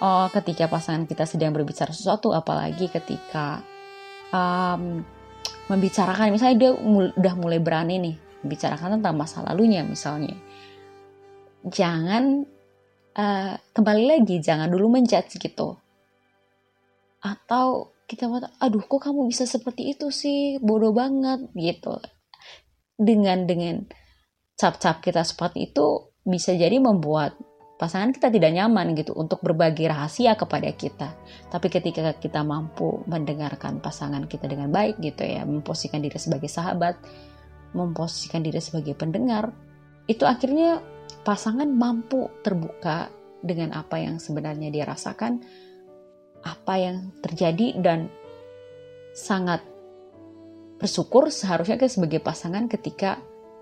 Oh, 0.00 0.26
ketika 0.32 0.64
pasangan 0.64 1.04
kita 1.04 1.28
sedang 1.28 1.52
berbicara 1.52 1.92
sesuatu, 1.92 2.32
apalagi 2.32 2.88
ketika 2.88 3.60
um, 4.34 5.02
membicarakan 5.70 6.34
misalnya 6.34 6.56
dia 6.58 6.72
mul 6.74 7.14
udah 7.14 7.34
mulai 7.38 7.62
berani 7.62 7.96
nih 8.02 8.16
membicarakan 8.42 8.98
tentang 8.98 9.14
masa 9.14 9.44
lalunya 9.44 9.84
misalnya. 9.84 10.34
Jangan 11.60 12.42
uh, 13.14 13.54
kembali 13.76 14.04
lagi 14.16 14.40
jangan 14.40 14.72
dulu 14.72 14.96
menjudge 14.98 15.36
gitu. 15.36 15.76
Atau 17.20 17.92
kita 18.08 18.26
mata 18.26 18.50
aduh 18.58 18.82
kok 18.82 19.06
kamu 19.06 19.28
bisa 19.28 19.44
seperti 19.44 19.94
itu 19.94 20.08
sih? 20.08 20.56
Bodoh 20.58 20.90
banget 20.96 21.52
gitu. 21.52 22.00
Dengan 22.96 23.44
dengan 23.44 23.84
cap-cap 24.56 25.04
kita 25.04 25.24
seperti 25.24 25.72
itu 25.72 26.12
bisa 26.24 26.52
jadi 26.52 26.76
membuat 26.80 27.36
pasangan 27.80 28.12
kita 28.12 28.28
tidak 28.28 28.52
nyaman 28.52 28.92
gitu 28.92 29.16
untuk 29.16 29.40
berbagi 29.40 29.88
rahasia 29.88 30.36
kepada 30.36 30.68
kita. 30.76 31.16
Tapi 31.48 31.72
ketika 31.72 32.12
kita 32.12 32.44
mampu 32.44 33.00
mendengarkan 33.08 33.80
pasangan 33.80 34.28
kita 34.28 34.44
dengan 34.44 34.68
baik 34.68 35.00
gitu 35.00 35.24
ya, 35.24 35.48
memposisikan 35.48 36.04
diri 36.04 36.20
sebagai 36.20 36.52
sahabat, 36.52 37.00
memposisikan 37.72 38.44
diri 38.44 38.60
sebagai 38.60 38.92
pendengar, 38.92 39.48
itu 40.04 40.28
akhirnya 40.28 40.84
pasangan 41.24 41.72
mampu 41.72 42.28
terbuka 42.44 43.08
dengan 43.40 43.72
apa 43.72 43.96
yang 43.96 44.20
sebenarnya 44.20 44.68
dia 44.68 44.84
rasakan 44.84 45.40
apa 46.44 46.74
yang 46.76 47.16
terjadi 47.24 47.80
dan 47.80 48.12
sangat 49.16 49.64
bersyukur 50.76 51.32
seharusnya 51.32 51.80
kita 51.80 51.88
sebagai 51.88 52.20
pasangan 52.20 52.68
ketika 52.68 53.20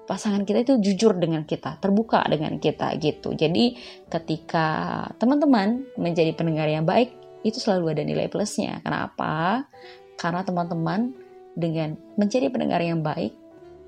pasangan 0.08 0.48
kita 0.48 0.64
itu 0.64 0.74
jujur 0.80 1.12
dengan 1.20 1.44
kita, 1.44 1.76
terbuka 1.78 2.24
dengan 2.24 2.56
kita 2.56 2.96
gitu. 2.96 3.36
Jadi 3.36 3.76
ketika 4.08 5.04
teman-teman 5.20 5.84
menjadi 6.00 6.32
pendengar 6.32 6.64
yang 6.64 6.88
baik, 6.88 7.12
itu 7.44 7.60
selalu 7.60 7.92
ada 7.92 8.02
nilai 8.08 8.26
plusnya. 8.32 8.80
Kenapa? 8.80 9.68
Karena 10.16 10.40
teman-teman 10.42 11.12
dengan 11.52 11.94
menjadi 12.16 12.48
pendengar 12.48 12.80
yang 12.80 13.04
baik, 13.04 13.36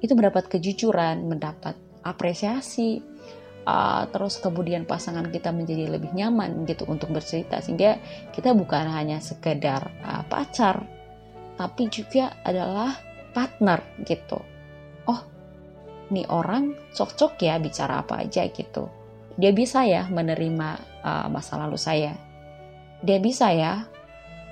itu 0.04 0.12
mendapat 0.12 0.52
kejujuran, 0.52 1.24
mendapat 1.24 1.74
apresiasi, 2.04 3.00
uh, 3.64 4.04
terus 4.08 4.40
kemudian 4.40 4.84
pasangan 4.84 5.28
kita 5.28 5.52
menjadi 5.52 5.88
lebih 5.88 6.12
nyaman 6.12 6.64
gitu 6.64 6.88
untuk 6.88 7.12
bercerita 7.12 7.60
sehingga 7.60 8.00
kita 8.32 8.56
bukan 8.56 8.88
hanya 8.88 9.20
sekedar 9.20 9.90
uh, 10.04 10.24
pacar 10.28 10.84
tapi 11.60 11.92
juga 11.92 12.40
adalah 12.40 12.96
partner 13.36 13.84
gitu 14.08 14.40
nih 16.10 16.26
orang 16.28 16.74
cocok 16.94 17.40
ya 17.40 17.56
bicara 17.62 18.02
apa 18.02 18.26
aja 18.26 18.46
gitu. 18.50 18.90
Dia 19.40 19.54
bisa 19.54 19.86
ya 19.86 20.10
menerima 20.10 20.68
uh, 21.00 21.26
masa 21.30 21.56
lalu 21.56 21.78
saya. 21.80 22.12
Dia 23.00 23.16
bisa 23.22 23.48
ya 23.54 23.88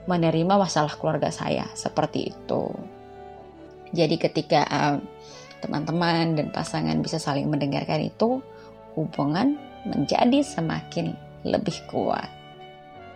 menerima 0.08 0.54
masalah 0.56 0.96
keluarga 0.96 1.28
saya 1.28 1.68
seperti 1.76 2.32
itu. 2.32 2.72
Jadi 3.92 4.16
ketika 4.16 4.64
teman-teman 5.60 6.32
uh, 6.32 6.34
dan 6.40 6.48
pasangan 6.52 6.96
bisa 7.04 7.20
saling 7.20 7.48
mendengarkan 7.48 8.08
itu 8.08 8.40
hubungan 8.96 9.60
menjadi 9.84 10.40
semakin 10.40 11.12
lebih 11.44 11.76
kuat. 11.88 12.28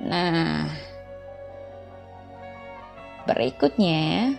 Nah, 0.02 0.66
berikutnya 3.24 4.34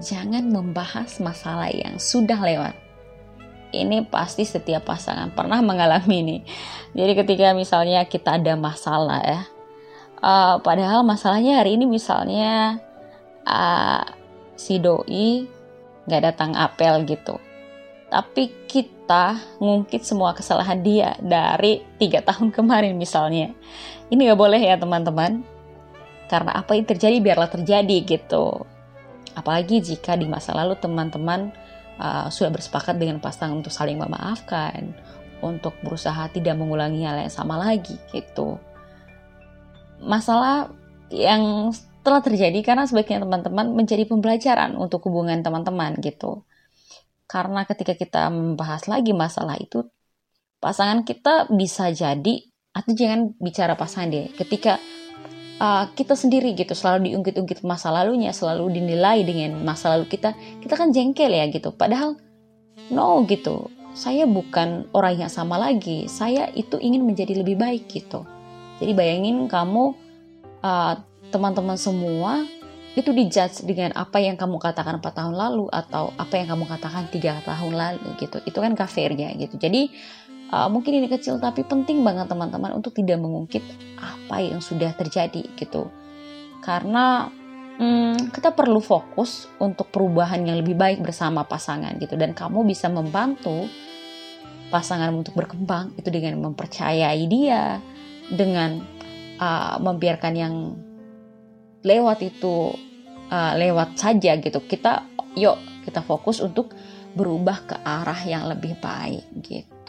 jangan 0.00 0.48
membahas 0.48 1.20
masalah 1.20 1.68
yang 1.70 2.00
sudah 2.00 2.40
lewat. 2.40 2.74
Ini 3.70 4.02
pasti 4.10 4.42
setiap 4.42 4.90
pasangan 4.90 5.30
pernah 5.30 5.62
mengalami 5.62 6.16
ini. 6.26 6.38
Jadi 6.96 7.12
ketika 7.14 7.54
misalnya 7.54 8.02
kita 8.08 8.40
ada 8.40 8.58
masalah 8.58 9.20
ya, 9.22 9.40
uh, 10.18 10.58
padahal 10.58 11.06
masalahnya 11.06 11.62
hari 11.62 11.78
ini 11.78 11.86
misalnya 11.86 12.82
uh, 13.46 14.02
si 14.58 14.82
doi 14.82 15.46
nggak 16.10 16.22
datang 16.26 16.58
apel 16.58 17.06
gitu 17.06 17.38
tapi 18.10 18.50
kita 18.66 19.38
ngungkit 19.62 20.02
semua 20.02 20.34
kesalahan 20.34 20.82
dia 20.82 21.14
dari 21.22 21.86
tiga 21.96 22.18
tahun 22.26 22.50
kemarin 22.50 22.98
misalnya. 22.98 23.54
Ini 24.10 24.34
gak 24.34 24.40
boleh 24.42 24.58
ya 24.58 24.74
teman-teman. 24.74 25.46
Karena 26.26 26.58
apa 26.58 26.74
yang 26.74 26.86
terjadi 26.90 27.22
biarlah 27.22 27.46
terjadi 27.46 27.96
gitu. 28.02 28.66
Apalagi 29.36 29.82
jika 29.82 30.18
di 30.18 30.26
masa 30.26 30.54
lalu 30.54 30.78
teman-teman 30.78 31.54
uh, 31.98 32.26
sudah 32.28 32.50
bersepakat 32.50 32.98
dengan 32.98 33.22
pasangan 33.22 33.56
untuk 33.58 33.70
saling 33.70 33.98
memaafkan, 33.98 34.94
untuk 35.40 35.76
berusaha 35.80 36.28
tidak 36.32 36.58
mengulangi 36.58 37.06
hal 37.06 37.20
yang 37.20 37.32
sama 37.32 37.56
lagi 37.56 37.96
gitu. 38.10 38.58
Masalah 40.00 40.72
yang 41.12 41.74
telah 42.00 42.24
terjadi 42.24 42.64
karena 42.64 42.88
sebaiknya 42.88 43.22
teman-teman 43.22 43.76
menjadi 43.76 44.08
pembelajaran 44.08 44.72
untuk 44.74 45.04
hubungan 45.08 45.44
teman-teman 45.44 46.00
gitu 46.00 46.48
karena 47.30 47.62
ketika 47.62 47.94
kita 47.94 48.26
membahas 48.26 48.90
lagi 48.90 49.14
masalah 49.14 49.54
itu, 49.54 49.86
pasangan 50.58 51.06
kita 51.06 51.46
bisa 51.54 51.94
jadi, 51.94 52.42
atau 52.74 52.90
jangan 52.90 53.38
bicara 53.38 53.78
pasangan 53.78 54.10
deh, 54.10 54.34
ketika 54.34 54.82
uh, 55.60 55.84
kita 55.92 56.16
sendiri 56.16 56.56
gitu 56.56 56.72
selalu 56.72 57.12
diungkit-ungkit 57.12 57.62
masa 57.62 57.92
lalunya, 57.92 58.32
selalu 58.32 58.72
dinilai 58.72 59.22
dengan 59.22 59.60
masa 59.60 59.94
lalu 59.94 60.08
kita, 60.08 60.32
kita 60.64 60.74
kan 60.74 60.90
jengkel 60.90 61.30
ya 61.30 61.46
gitu. 61.52 61.70
Padahal 61.76 62.16
no 62.90 63.22
gitu, 63.28 63.68
saya 63.92 64.24
bukan 64.24 64.88
orang 64.96 65.28
yang 65.28 65.30
sama 65.30 65.60
lagi, 65.60 66.08
saya 66.08 66.48
itu 66.56 66.80
ingin 66.80 67.04
menjadi 67.04 67.38
lebih 67.38 67.60
baik 67.60 67.86
gitu. 67.92 68.24
Jadi 68.80 68.92
bayangin 68.96 69.44
kamu 69.46 69.92
uh, 70.64 70.94
teman-teman 71.28 71.76
semua 71.76 72.42
itu 72.98 73.14
dijudge 73.14 73.62
dengan 73.62 73.94
apa 73.94 74.18
yang 74.18 74.34
kamu 74.34 74.58
katakan 74.58 74.98
4 74.98 75.14
tahun 75.14 75.34
lalu 75.38 75.70
atau 75.70 76.10
apa 76.18 76.34
yang 76.42 76.50
kamu 76.50 76.66
katakan 76.66 77.06
tiga 77.06 77.38
tahun 77.46 77.78
lalu 77.78 78.18
gitu 78.18 78.42
itu 78.42 78.58
kan 78.58 78.74
kafirnya 78.74 79.30
gitu 79.38 79.54
jadi 79.62 79.94
uh, 80.50 80.68
mungkin 80.68 80.98
ini 80.98 81.06
kecil 81.06 81.38
tapi 81.38 81.62
penting 81.64 82.02
banget 82.02 82.26
teman-teman 82.26 82.74
untuk 82.74 82.92
tidak 82.94 83.22
mengungkit 83.22 83.62
apa 83.96 84.42
yang 84.42 84.58
sudah 84.58 84.92
terjadi 84.98 85.46
gitu. 85.56 85.88
Karena 86.60 87.30
hmm, 87.80 88.34
kita 88.34 88.52
perlu 88.52 88.82
fokus 88.82 89.48
untuk 89.62 89.88
perubahan 89.88 90.42
yang 90.44 90.60
lebih 90.60 90.76
baik 90.76 91.00
bersama 91.00 91.46
pasangan 91.46 91.96
gitu. 91.96 92.18
Dan 92.18 92.36
kamu 92.36 92.66
bisa 92.66 92.90
membantu 92.90 93.70
pasangan 94.68 95.10
untuk 95.10 95.34
berkembang 95.34 95.94
itu 95.98 96.10
dengan 96.12 96.38
mempercayai 96.50 97.24
dia 97.26 97.82
dengan 98.30 98.78
uh, 99.40 99.76
membiarkan 99.82 100.34
yang 100.36 100.54
lewat 101.80 102.22
itu 102.22 102.76
uh, 103.32 103.52
lewat 103.56 103.96
saja 103.96 104.36
gitu. 104.36 104.60
Kita 104.62 105.06
yuk 105.34 105.58
kita 105.86 106.04
fokus 106.04 106.44
untuk 106.44 106.70
berubah 107.10 107.66
ke 107.66 107.76
arah 107.82 108.20
yang 108.22 108.46
lebih 108.46 108.78
baik 108.78 109.26
gitu 109.42 109.79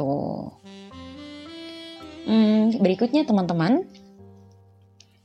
hmm, 2.27 2.81
berikutnya 2.81 3.25
teman-teman. 3.25 3.85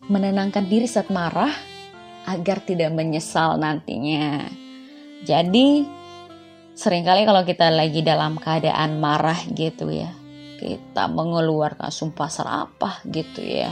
Menenangkan 0.06 0.70
diri 0.70 0.86
saat 0.86 1.10
marah 1.10 1.50
agar 2.30 2.62
tidak 2.62 2.94
menyesal 2.94 3.58
nantinya. 3.58 4.46
Jadi 5.26 5.82
sering 6.78 7.02
kali 7.02 7.26
kalau 7.26 7.42
kita 7.42 7.74
lagi 7.74 8.06
dalam 8.06 8.38
keadaan 8.38 9.02
marah 9.02 9.40
gitu 9.50 9.90
ya 9.90 10.14
kita 10.56 11.06
mengeluarkan 11.12 11.92
sumpah 11.92 12.30
serapah 12.32 13.04
gitu 13.06 13.44
ya. 13.44 13.70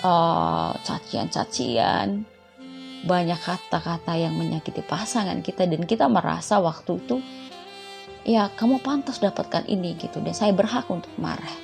Uh, 0.00 0.72
cacian-cacian, 0.80 2.24
banyak 3.04 3.36
kata-kata 3.36 4.16
yang 4.16 4.32
menyakiti 4.32 4.80
pasangan 4.80 5.44
kita 5.44 5.68
dan 5.68 5.84
kita 5.84 6.08
merasa 6.08 6.56
waktu 6.56 6.96
itu 7.04 7.20
ya 8.24 8.52
kamu 8.52 8.82
pantas 8.84 9.18
dapatkan 9.18 9.64
ini 9.68 9.96
gitu 9.96 10.20
dan 10.20 10.34
saya 10.36 10.52
berhak 10.52 10.88
untuk 10.88 11.10
marah. 11.16 11.56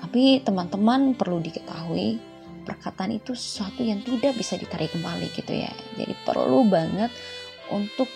Tapi 0.00 0.44
teman-teman 0.44 1.16
perlu 1.16 1.40
diketahui 1.40 2.20
perkataan 2.64 3.16
itu 3.16 3.36
sesuatu 3.36 3.84
yang 3.84 4.00
tidak 4.04 4.36
bisa 4.36 4.56
ditarik 4.56 4.92
kembali 4.92 5.32
gitu 5.32 5.52
ya. 5.52 5.72
Jadi 5.96 6.12
perlu 6.24 6.64
banget 6.68 7.12
untuk 7.72 8.08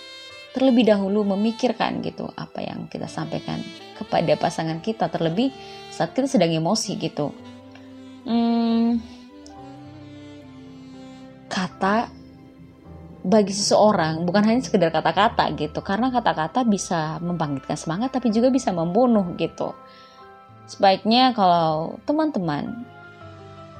terlebih 0.52 0.88
dahulu 0.88 1.24
memikirkan 1.36 2.00
gitu 2.00 2.28
apa 2.34 2.64
yang 2.64 2.88
kita 2.88 3.06
sampaikan 3.06 3.60
kepada 3.96 4.34
pasangan 4.40 4.80
kita 4.80 5.12
terlebih 5.12 5.52
saat 5.92 6.16
kita 6.16 6.26
sedang 6.26 6.50
emosi 6.50 6.92
gitu. 6.96 7.32
Hmm, 8.28 9.00
kata 11.48 12.17
bagi 13.28 13.52
seseorang 13.52 14.24
bukan 14.24 14.42
hanya 14.48 14.64
sekedar 14.64 14.88
kata-kata 14.88 15.52
gitu. 15.54 15.84
Karena 15.84 16.08
kata-kata 16.08 16.64
bisa 16.64 17.20
membangkitkan 17.20 17.76
semangat 17.76 18.16
tapi 18.16 18.32
juga 18.32 18.48
bisa 18.48 18.72
membunuh 18.72 19.36
gitu. 19.36 19.76
Sebaiknya 20.64 21.36
kalau 21.36 22.00
teman-teman 22.08 22.88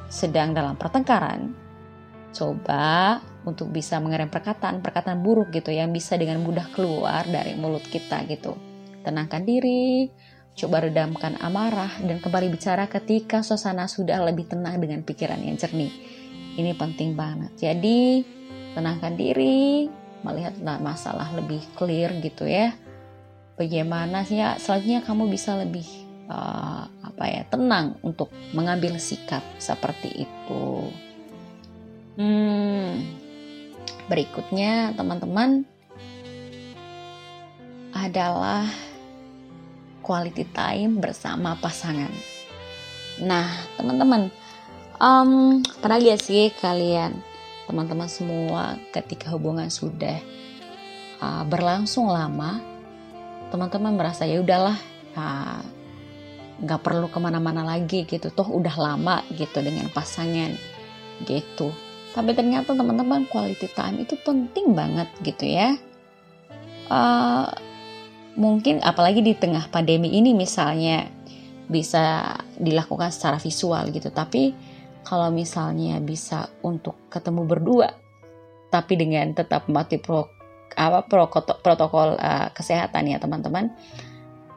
sedang 0.09 0.53
dalam 0.53 0.77
pertengkaran 0.77 1.53
coba 2.33 3.21
untuk 3.49 3.73
bisa 3.73 3.97
mengerem 4.01 4.29
perkataan 4.29 4.85
perkataan 4.85 5.21
buruk 5.25 5.49
gitu 5.53 5.73
yang 5.73 5.89
bisa 5.93 6.17
dengan 6.21 6.41
mudah 6.45 6.69
keluar 6.73 7.25
dari 7.25 7.57
mulut 7.57 7.85
kita 7.89 8.25
gitu. 8.29 8.57
Tenangkan 9.01 9.45
diri 9.49 10.13
coba 10.59 10.85
redamkan 10.85 11.39
amarah 11.41 12.03
dan 12.05 12.21
kembali 12.21 12.51
bicara 12.53 12.91
ketika 12.91 13.41
suasana 13.41 13.87
sudah 13.89 14.21
lebih 14.27 14.51
tenang 14.51 14.77
dengan 14.83 15.01
pikiran 15.07 15.41
yang 15.41 15.57
jernih. 15.57 15.93
Ini 16.59 16.75
penting 16.75 17.15
banget. 17.15 17.55
Jadi 17.55 18.27
tenangkan 18.79 19.19
diri, 19.19 19.91
melihat 20.23 20.55
masalah 20.79 21.27
lebih 21.35 21.59
clear 21.75 22.15
gitu 22.23 22.47
ya. 22.47 22.71
Bagaimana 23.59 24.23
sih 24.23 24.39
ya 24.39 24.55
selanjutnya 24.55 25.03
kamu 25.03 25.27
bisa 25.27 25.59
lebih 25.59 25.83
uh, 26.31 26.87
apa 26.87 27.25
ya 27.27 27.43
tenang 27.51 27.99
untuk 28.07 28.31
mengambil 28.55 28.95
sikap 29.03 29.43
seperti 29.59 30.31
itu. 30.31 30.67
Hmm, 32.15 33.03
berikutnya 34.07 34.95
teman-teman 34.95 35.67
adalah 37.91 38.63
quality 40.07 40.47
time 40.55 41.03
bersama 41.03 41.59
pasangan. 41.59 42.11
Nah, 43.19 43.51
teman-teman, 43.75 44.31
um, 45.03 45.61
pernah 45.83 45.99
gak 45.99 46.23
sih 46.23 46.55
kalian, 46.63 47.19
teman-teman 47.69 48.09
semua, 48.09 48.81
ketika 48.97 49.29
hubungan 49.37 49.69
sudah 49.69 50.17
uh, 51.21 51.45
berlangsung 51.45 52.09
lama, 52.09 52.65
teman-teman 53.53 53.93
merasa 53.93 54.25
ya 54.25 54.41
udahlah, 54.41 54.81
uh, 55.13 55.61
nggak 56.65 56.81
perlu 56.81 57.07
ke 57.13 57.19
mana-mana 57.21 57.63
lagi 57.63 58.09
gitu. 58.09 58.33
Toh 58.33 58.49
udah 58.49 58.75
lama 58.75 59.21
gitu 59.37 59.61
dengan 59.61 59.93
pasangan 59.93 60.57
gitu. 61.29 61.71
Tapi 62.17 62.33
ternyata 62.33 62.73
teman-teman 62.73 63.29
quality 63.29 63.69
time 63.77 64.03
itu 64.03 64.17
penting 64.25 64.73
banget 64.73 65.13
gitu 65.23 65.45
ya. 65.45 65.77
Uh, 66.89 67.53
mungkin 68.33 68.81
apalagi 68.81 69.21
di 69.21 69.37
tengah 69.37 69.69
pandemi 69.69 70.17
ini 70.17 70.33
misalnya 70.33 71.05
bisa 71.69 72.33
dilakukan 72.57 73.13
secara 73.13 73.37
visual 73.37 73.93
gitu. 73.93 74.09
Tapi 74.09 74.57
kalau 75.07 75.31
misalnya 75.31 75.99
bisa 76.03 76.51
untuk 76.63 76.97
ketemu 77.09 77.43
berdua 77.47 77.89
tapi 78.69 79.01
dengan 79.01 79.33
tetap 79.33 79.67
mati 79.71 79.97
pro 79.97 80.29
apa 80.79 81.03
protokol 81.65 82.21
uh, 82.21 82.53
kesehatan 82.53 83.11
ya 83.11 83.19
teman-teman 83.19 83.73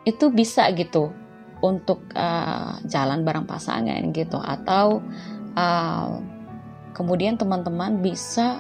itu 0.06 0.30
bisa 0.34 0.66
gitu 0.74 1.14
untuk 1.62 2.02
uh, 2.18 2.82
jalan 2.90 3.22
bareng 3.22 3.46
pasangan 3.46 4.02
gitu. 4.12 4.38
Atau 4.42 5.06
uh, 5.54 6.10
kemudian 6.98 7.38
teman-teman 7.38 8.02
bisa 8.02 8.60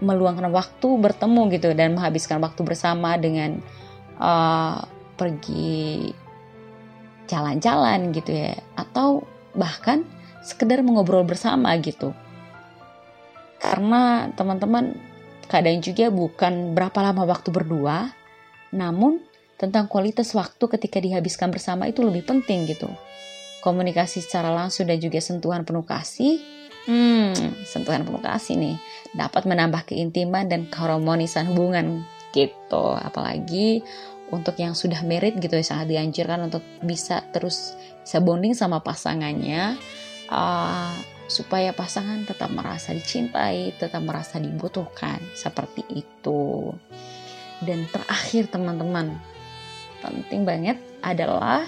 meluangkan 0.00 0.48
waktu 0.48 0.88
bertemu 0.96 1.40
gitu 1.52 1.68
dan 1.76 1.92
menghabiskan 1.92 2.40
waktu 2.40 2.64
bersama 2.64 3.20
dengan 3.20 3.60
uh, 4.16 4.80
pergi 5.20 6.10
jalan-jalan 7.28 8.10
gitu 8.16 8.32
ya. 8.32 8.56
Atau 8.74 9.28
bahkan 9.52 10.08
sekedar 10.40 10.80
mengobrol 10.84 11.24
bersama 11.24 11.72
gitu 11.80 12.12
karena 13.60 14.32
teman-teman 14.34 14.96
kadang 15.50 15.82
juga 15.84 16.08
bukan 16.08 16.72
berapa 16.72 16.98
lama 17.04 17.28
waktu 17.28 17.52
berdua 17.52 18.14
namun 18.70 19.20
tentang 19.60 19.92
kualitas 19.92 20.32
waktu 20.32 20.64
ketika 20.72 21.04
dihabiskan 21.04 21.52
bersama 21.52 21.84
itu 21.84 22.00
lebih 22.00 22.24
penting 22.24 22.64
gitu. 22.64 22.88
Komunikasi 23.60 24.24
secara 24.24 24.48
langsung 24.48 24.88
dan 24.88 24.96
juga 24.96 25.20
sentuhan 25.20 25.68
penuh 25.68 25.84
kasih, 25.84 26.40
hmm, 26.88 27.60
sentuhan 27.68 28.08
penuh 28.08 28.24
kasih 28.24 28.56
nih, 28.56 28.76
dapat 29.12 29.44
menambah 29.44 29.84
keintiman 29.92 30.48
dan 30.48 30.64
keharmonisan 30.64 31.52
hubungan 31.52 32.08
gitu. 32.32 32.96
Apalagi 32.96 33.84
untuk 34.32 34.56
yang 34.56 34.72
sudah 34.72 35.04
merit 35.04 35.36
gitu 35.36 35.60
ya 35.60 35.66
sangat 35.66 35.92
dianjurkan 35.92 36.48
untuk 36.48 36.64
bisa 36.80 37.20
terus 37.36 37.76
bisa 38.00 38.16
bonding 38.22 38.56
sama 38.56 38.80
pasangannya 38.80 39.76
uh, 40.30 40.94
supaya 41.30 41.70
pasangan 41.70 42.26
tetap 42.26 42.50
merasa 42.50 42.90
dicintai, 42.90 43.74
tetap 43.78 44.02
merasa 44.02 44.42
dibutuhkan 44.42 45.22
seperti 45.34 45.86
itu. 45.94 46.74
Dan 47.60 47.86
terakhir 47.92 48.48
teman-teman, 48.48 49.14
penting 50.00 50.42
banget 50.48 50.80
adalah 51.04 51.62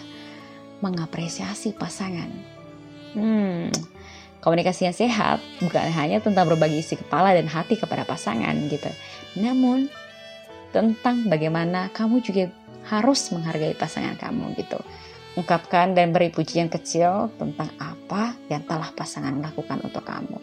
mengapresiasi 0.83 1.77
pasangan. 1.77 2.33
Hmm, 3.13 3.69
komunikasi 4.43 4.91
yang 4.91 4.97
sehat 4.97 5.39
bukan 5.63 5.93
hanya 5.95 6.19
tentang 6.19 6.51
berbagi 6.51 6.83
isi 6.83 6.99
kepala 6.99 7.37
dan 7.37 7.47
hati 7.47 7.79
kepada 7.79 8.03
pasangan 8.03 8.57
gitu. 8.67 8.91
Namun 9.39 9.87
tentang 10.75 11.29
bagaimana 11.29 11.93
kamu 11.95 12.25
juga 12.25 12.51
harus 12.89 13.31
menghargai 13.31 13.79
pasangan 13.79 14.19
kamu 14.19 14.59
gitu. 14.59 14.81
Ungkapkan 15.33 15.97
dan 15.97 16.13
beri 16.13 16.29
pujian 16.29 16.69
kecil 16.69 17.33
tentang 17.41 17.73
apa 17.81 18.37
yang 18.53 18.65
telah 18.69 18.93
pasangan 18.93 19.33
lakukan 19.41 19.81
untuk 19.81 20.05
kamu. 20.05 20.39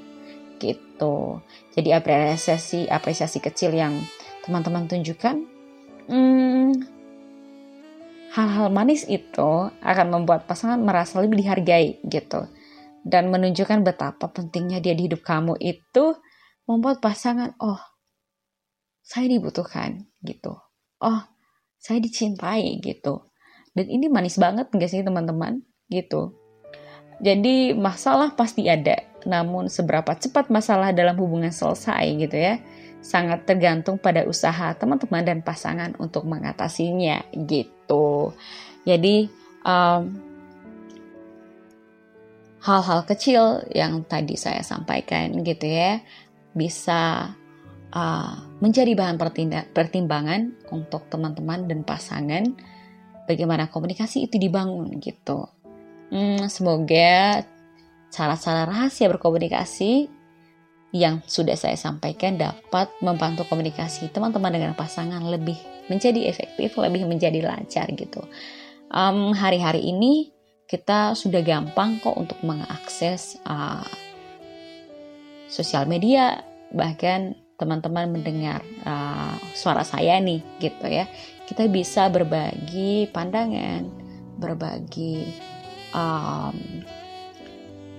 Gitu. 0.58 1.40
Jadi 1.78 1.90
apresiasi 1.94 2.90
apresiasi 2.90 3.38
kecil 3.40 3.72
yang 3.78 4.02
teman-teman 4.44 4.90
tunjukkan 4.90 5.36
hmm, 6.10 6.74
hal-hal 8.34 8.68
manis 8.74 9.06
itu 9.06 9.70
akan 9.70 10.08
membuat 10.10 10.50
pasangan 10.50 10.82
merasa 10.82 11.22
lebih 11.22 11.46
dihargai 11.46 12.02
gitu 12.06 12.50
dan 13.06 13.30
menunjukkan 13.30 13.86
betapa 13.86 14.30
pentingnya 14.30 14.82
dia 14.82 14.98
di 14.98 15.06
hidup 15.06 15.22
kamu 15.22 15.56
itu 15.62 16.18
membuat 16.66 17.02
pasangan 17.02 17.54
oh 17.62 17.80
saya 19.02 19.30
dibutuhkan 19.30 20.06
gitu 20.22 20.58
oh 21.02 21.22
saya 21.80 22.02
dicintai 22.02 22.78
gitu 22.82 23.29
dan 23.74 23.86
ini 23.86 24.10
manis 24.10 24.38
banget 24.38 24.70
nggak 24.72 24.90
sih 24.90 25.02
teman-teman? 25.06 25.62
Gitu. 25.90 26.34
Jadi 27.20 27.76
masalah 27.76 28.32
pasti 28.34 28.66
ada. 28.72 29.04
Namun 29.28 29.68
seberapa 29.68 30.16
cepat 30.16 30.48
masalah 30.48 30.96
dalam 30.96 31.20
hubungan 31.20 31.52
selesai 31.52 32.06
gitu 32.16 32.38
ya 32.40 32.56
sangat 33.00 33.48
tergantung 33.48 33.96
pada 33.96 34.28
usaha 34.28 34.76
teman-teman 34.76 35.24
dan 35.24 35.40
pasangan 35.44 35.96
untuk 36.00 36.24
mengatasinya. 36.28 37.28
Gitu. 37.36 38.32
Jadi 38.88 39.28
hal 39.64 40.08
hal-hal 42.60 43.02
kecil 43.08 43.64
yang 43.72 44.04
tadi 44.04 44.36
saya 44.36 44.64
sampaikan 44.64 45.32
gitu 45.44 45.68
ya 45.68 46.04
bisa 46.52 47.32
uh, 47.94 48.34
menjadi 48.60 48.92
bahan 48.96 49.16
pertimbangan 49.72 50.56
untuk 50.74 51.08
teman-teman 51.08 51.70
dan 51.72 51.88
pasangan 51.88 52.44
bagaimana 53.30 53.70
komunikasi 53.70 54.26
itu 54.26 54.42
dibangun 54.42 54.98
gitu. 54.98 55.46
Hmm, 56.10 56.50
semoga 56.50 57.46
cara-cara 58.10 58.66
rahasia 58.66 59.06
berkomunikasi 59.06 60.10
yang 60.90 61.22
sudah 61.30 61.54
saya 61.54 61.78
sampaikan 61.78 62.42
dapat 62.42 62.90
membantu 63.06 63.46
komunikasi 63.46 64.10
teman-teman 64.10 64.50
dengan 64.50 64.74
pasangan 64.74 65.22
lebih 65.22 65.62
menjadi 65.86 66.26
efektif, 66.26 66.74
lebih 66.82 67.06
menjadi 67.06 67.46
lancar 67.46 67.86
gitu. 67.94 68.26
Um, 68.90 69.38
hari-hari 69.38 69.86
ini 69.86 70.34
kita 70.66 71.14
sudah 71.14 71.46
gampang 71.46 72.02
kok 72.02 72.18
untuk 72.18 72.42
mengakses 72.42 73.38
uh, 73.46 73.86
sosial 75.46 75.86
media, 75.86 76.42
bahkan 76.74 77.38
teman-teman 77.60 78.08
mendengar 78.08 78.64
uh, 78.88 79.36
suara 79.52 79.84
saya 79.84 80.16
nih 80.24 80.40
gitu 80.64 80.88
ya. 80.88 81.06
Kita 81.44 81.68
bisa 81.68 82.08
berbagi 82.08 83.12
pandangan, 83.12 83.84
berbagi 84.40 85.28
um, 85.92 86.56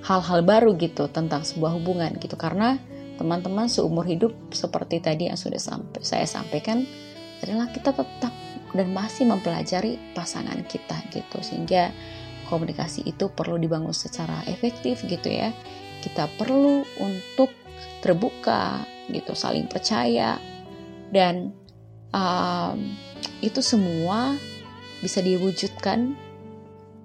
hal-hal 0.01 0.41
baru 0.41 0.73
gitu 0.81 1.13
tentang 1.13 1.45
sebuah 1.45 1.77
hubungan 1.77 2.17
gitu. 2.17 2.41
Karena 2.41 2.81
teman-teman 3.21 3.69
seumur 3.69 4.09
hidup 4.09 4.33
seperti 4.49 5.05
tadi 5.05 5.29
yang 5.29 5.37
sudah 5.37 5.61
sampai 5.61 6.01
saya 6.01 6.25
sampaikan 6.25 6.81
adalah 7.45 7.69
kita 7.69 7.93
tetap 7.93 8.33
dan 8.73 8.89
masih 8.97 9.29
mempelajari 9.29 10.01
pasangan 10.17 10.57
kita 10.65 10.97
gitu. 11.13 11.37
Sehingga 11.45 11.93
komunikasi 12.49 13.05
itu 13.05 13.29
perlu 13.29 13.61
dibangun 13.61 13.93
secara 13.93 14.41
efektif 14.49 15.05
gitu 15.05 15.29
ya. 15.29 15.53
Kita 16.01 16.33
perlu 16.41 16.81
untuk 16.97 17.53
terbuka 18.01 18.81
gitu 19.13 19.35
saling 19.35 19.67
percaya 19.67 20.39
dan 21.11 21.55
um, 22.15 22.79
itu 23.43 23.61
semua 23.61 24.39
bisa 25.01 25.25
diwujudkan 25.25 26.15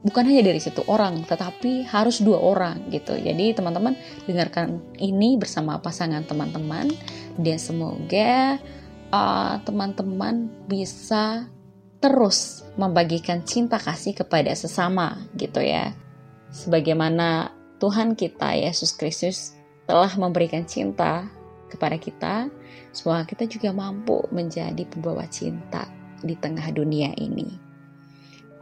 bukan 0.06 0.24
hanya 0.30 0.54
dari 0.54 0.62
satu 0.62 0.86
orang, 0.86 1.26
tetapi 1.26 1.89
harus 1.89 2.22
dua 2.22 2.38
orang 2.38 2.94
gitu. 2.94 3.18
Jadi 3.18 3.58
teman-teman 3.58 3.98
dengarkan 4.30 4.78
ini 5.02 5.36
bersama 5.41 5.82
pasangan 5.82 6.22
teman-teman 6.30 6.94
dan 7.41 7.58
semoga 7.58 8.62
uh, 9.10 9.58
teman-teman 9.65 10.46
bisa 10.70 11.50
terus 11.98 12.62
membagikan 12.78 13.41
cinta 13.41 13.82
kasih 13.82 14.13
kepada 14.13 14.54
sesama 14.54 15.26
gitu 15.34 15.63
ya. 15.65 15.98
Sebagaimana 16.54 17.50
Tuhan 17.82 18.13
kita 18.13 18.54
Yesus 18.54 18.94
Kristus 18.94 19.58
telah 19.89 20.13
memberikan 20.22 20.70
cinta 20.70 21.26
kepada 21.76 22.00
kita, 22.00 22.50
semoga 22.96 23.28
kita 23.28 23.46
juga 23.46 23.76
mampu 23.76 24.24
menjadi 24.32 24.88
pembawa 24.88 25.28
cinta 25.28 25.86
di 26.24 26.34
tengah 26.34 26.66
dunia 26.72 27.12
ini. 27.20 27.66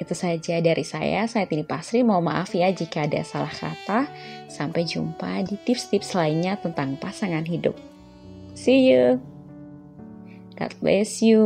Itu 0.02 0.18
saja 0.18 0.60
dari 0.60 0.84
saya, 0.84 1.24
saya 1.30 1.46
Tini 1.46 1.64
Pasri. 1.64 2.02
Mohon 2.02 2.34
maaf 2.34 2.52
ya 2.58 2.68
jika 2.74 3.06
ada 3.06 3.22
salah 3.24 3.54
kata. 3.54 4.10
Sampai 4.50 4.84
jumpa 4.84 5.46
di 5.46 5.56
tips-tips 5.62 6.18
lainnya 6.18 6.58
tentang 6.60 6.98
pasangan 6.98 7.46
hidup. 7.46 7.78
See 8.58 8.90
you. 8.90 9.22
God 10.58 10.74
bless 10.82 11.22
you. 11.24 11.42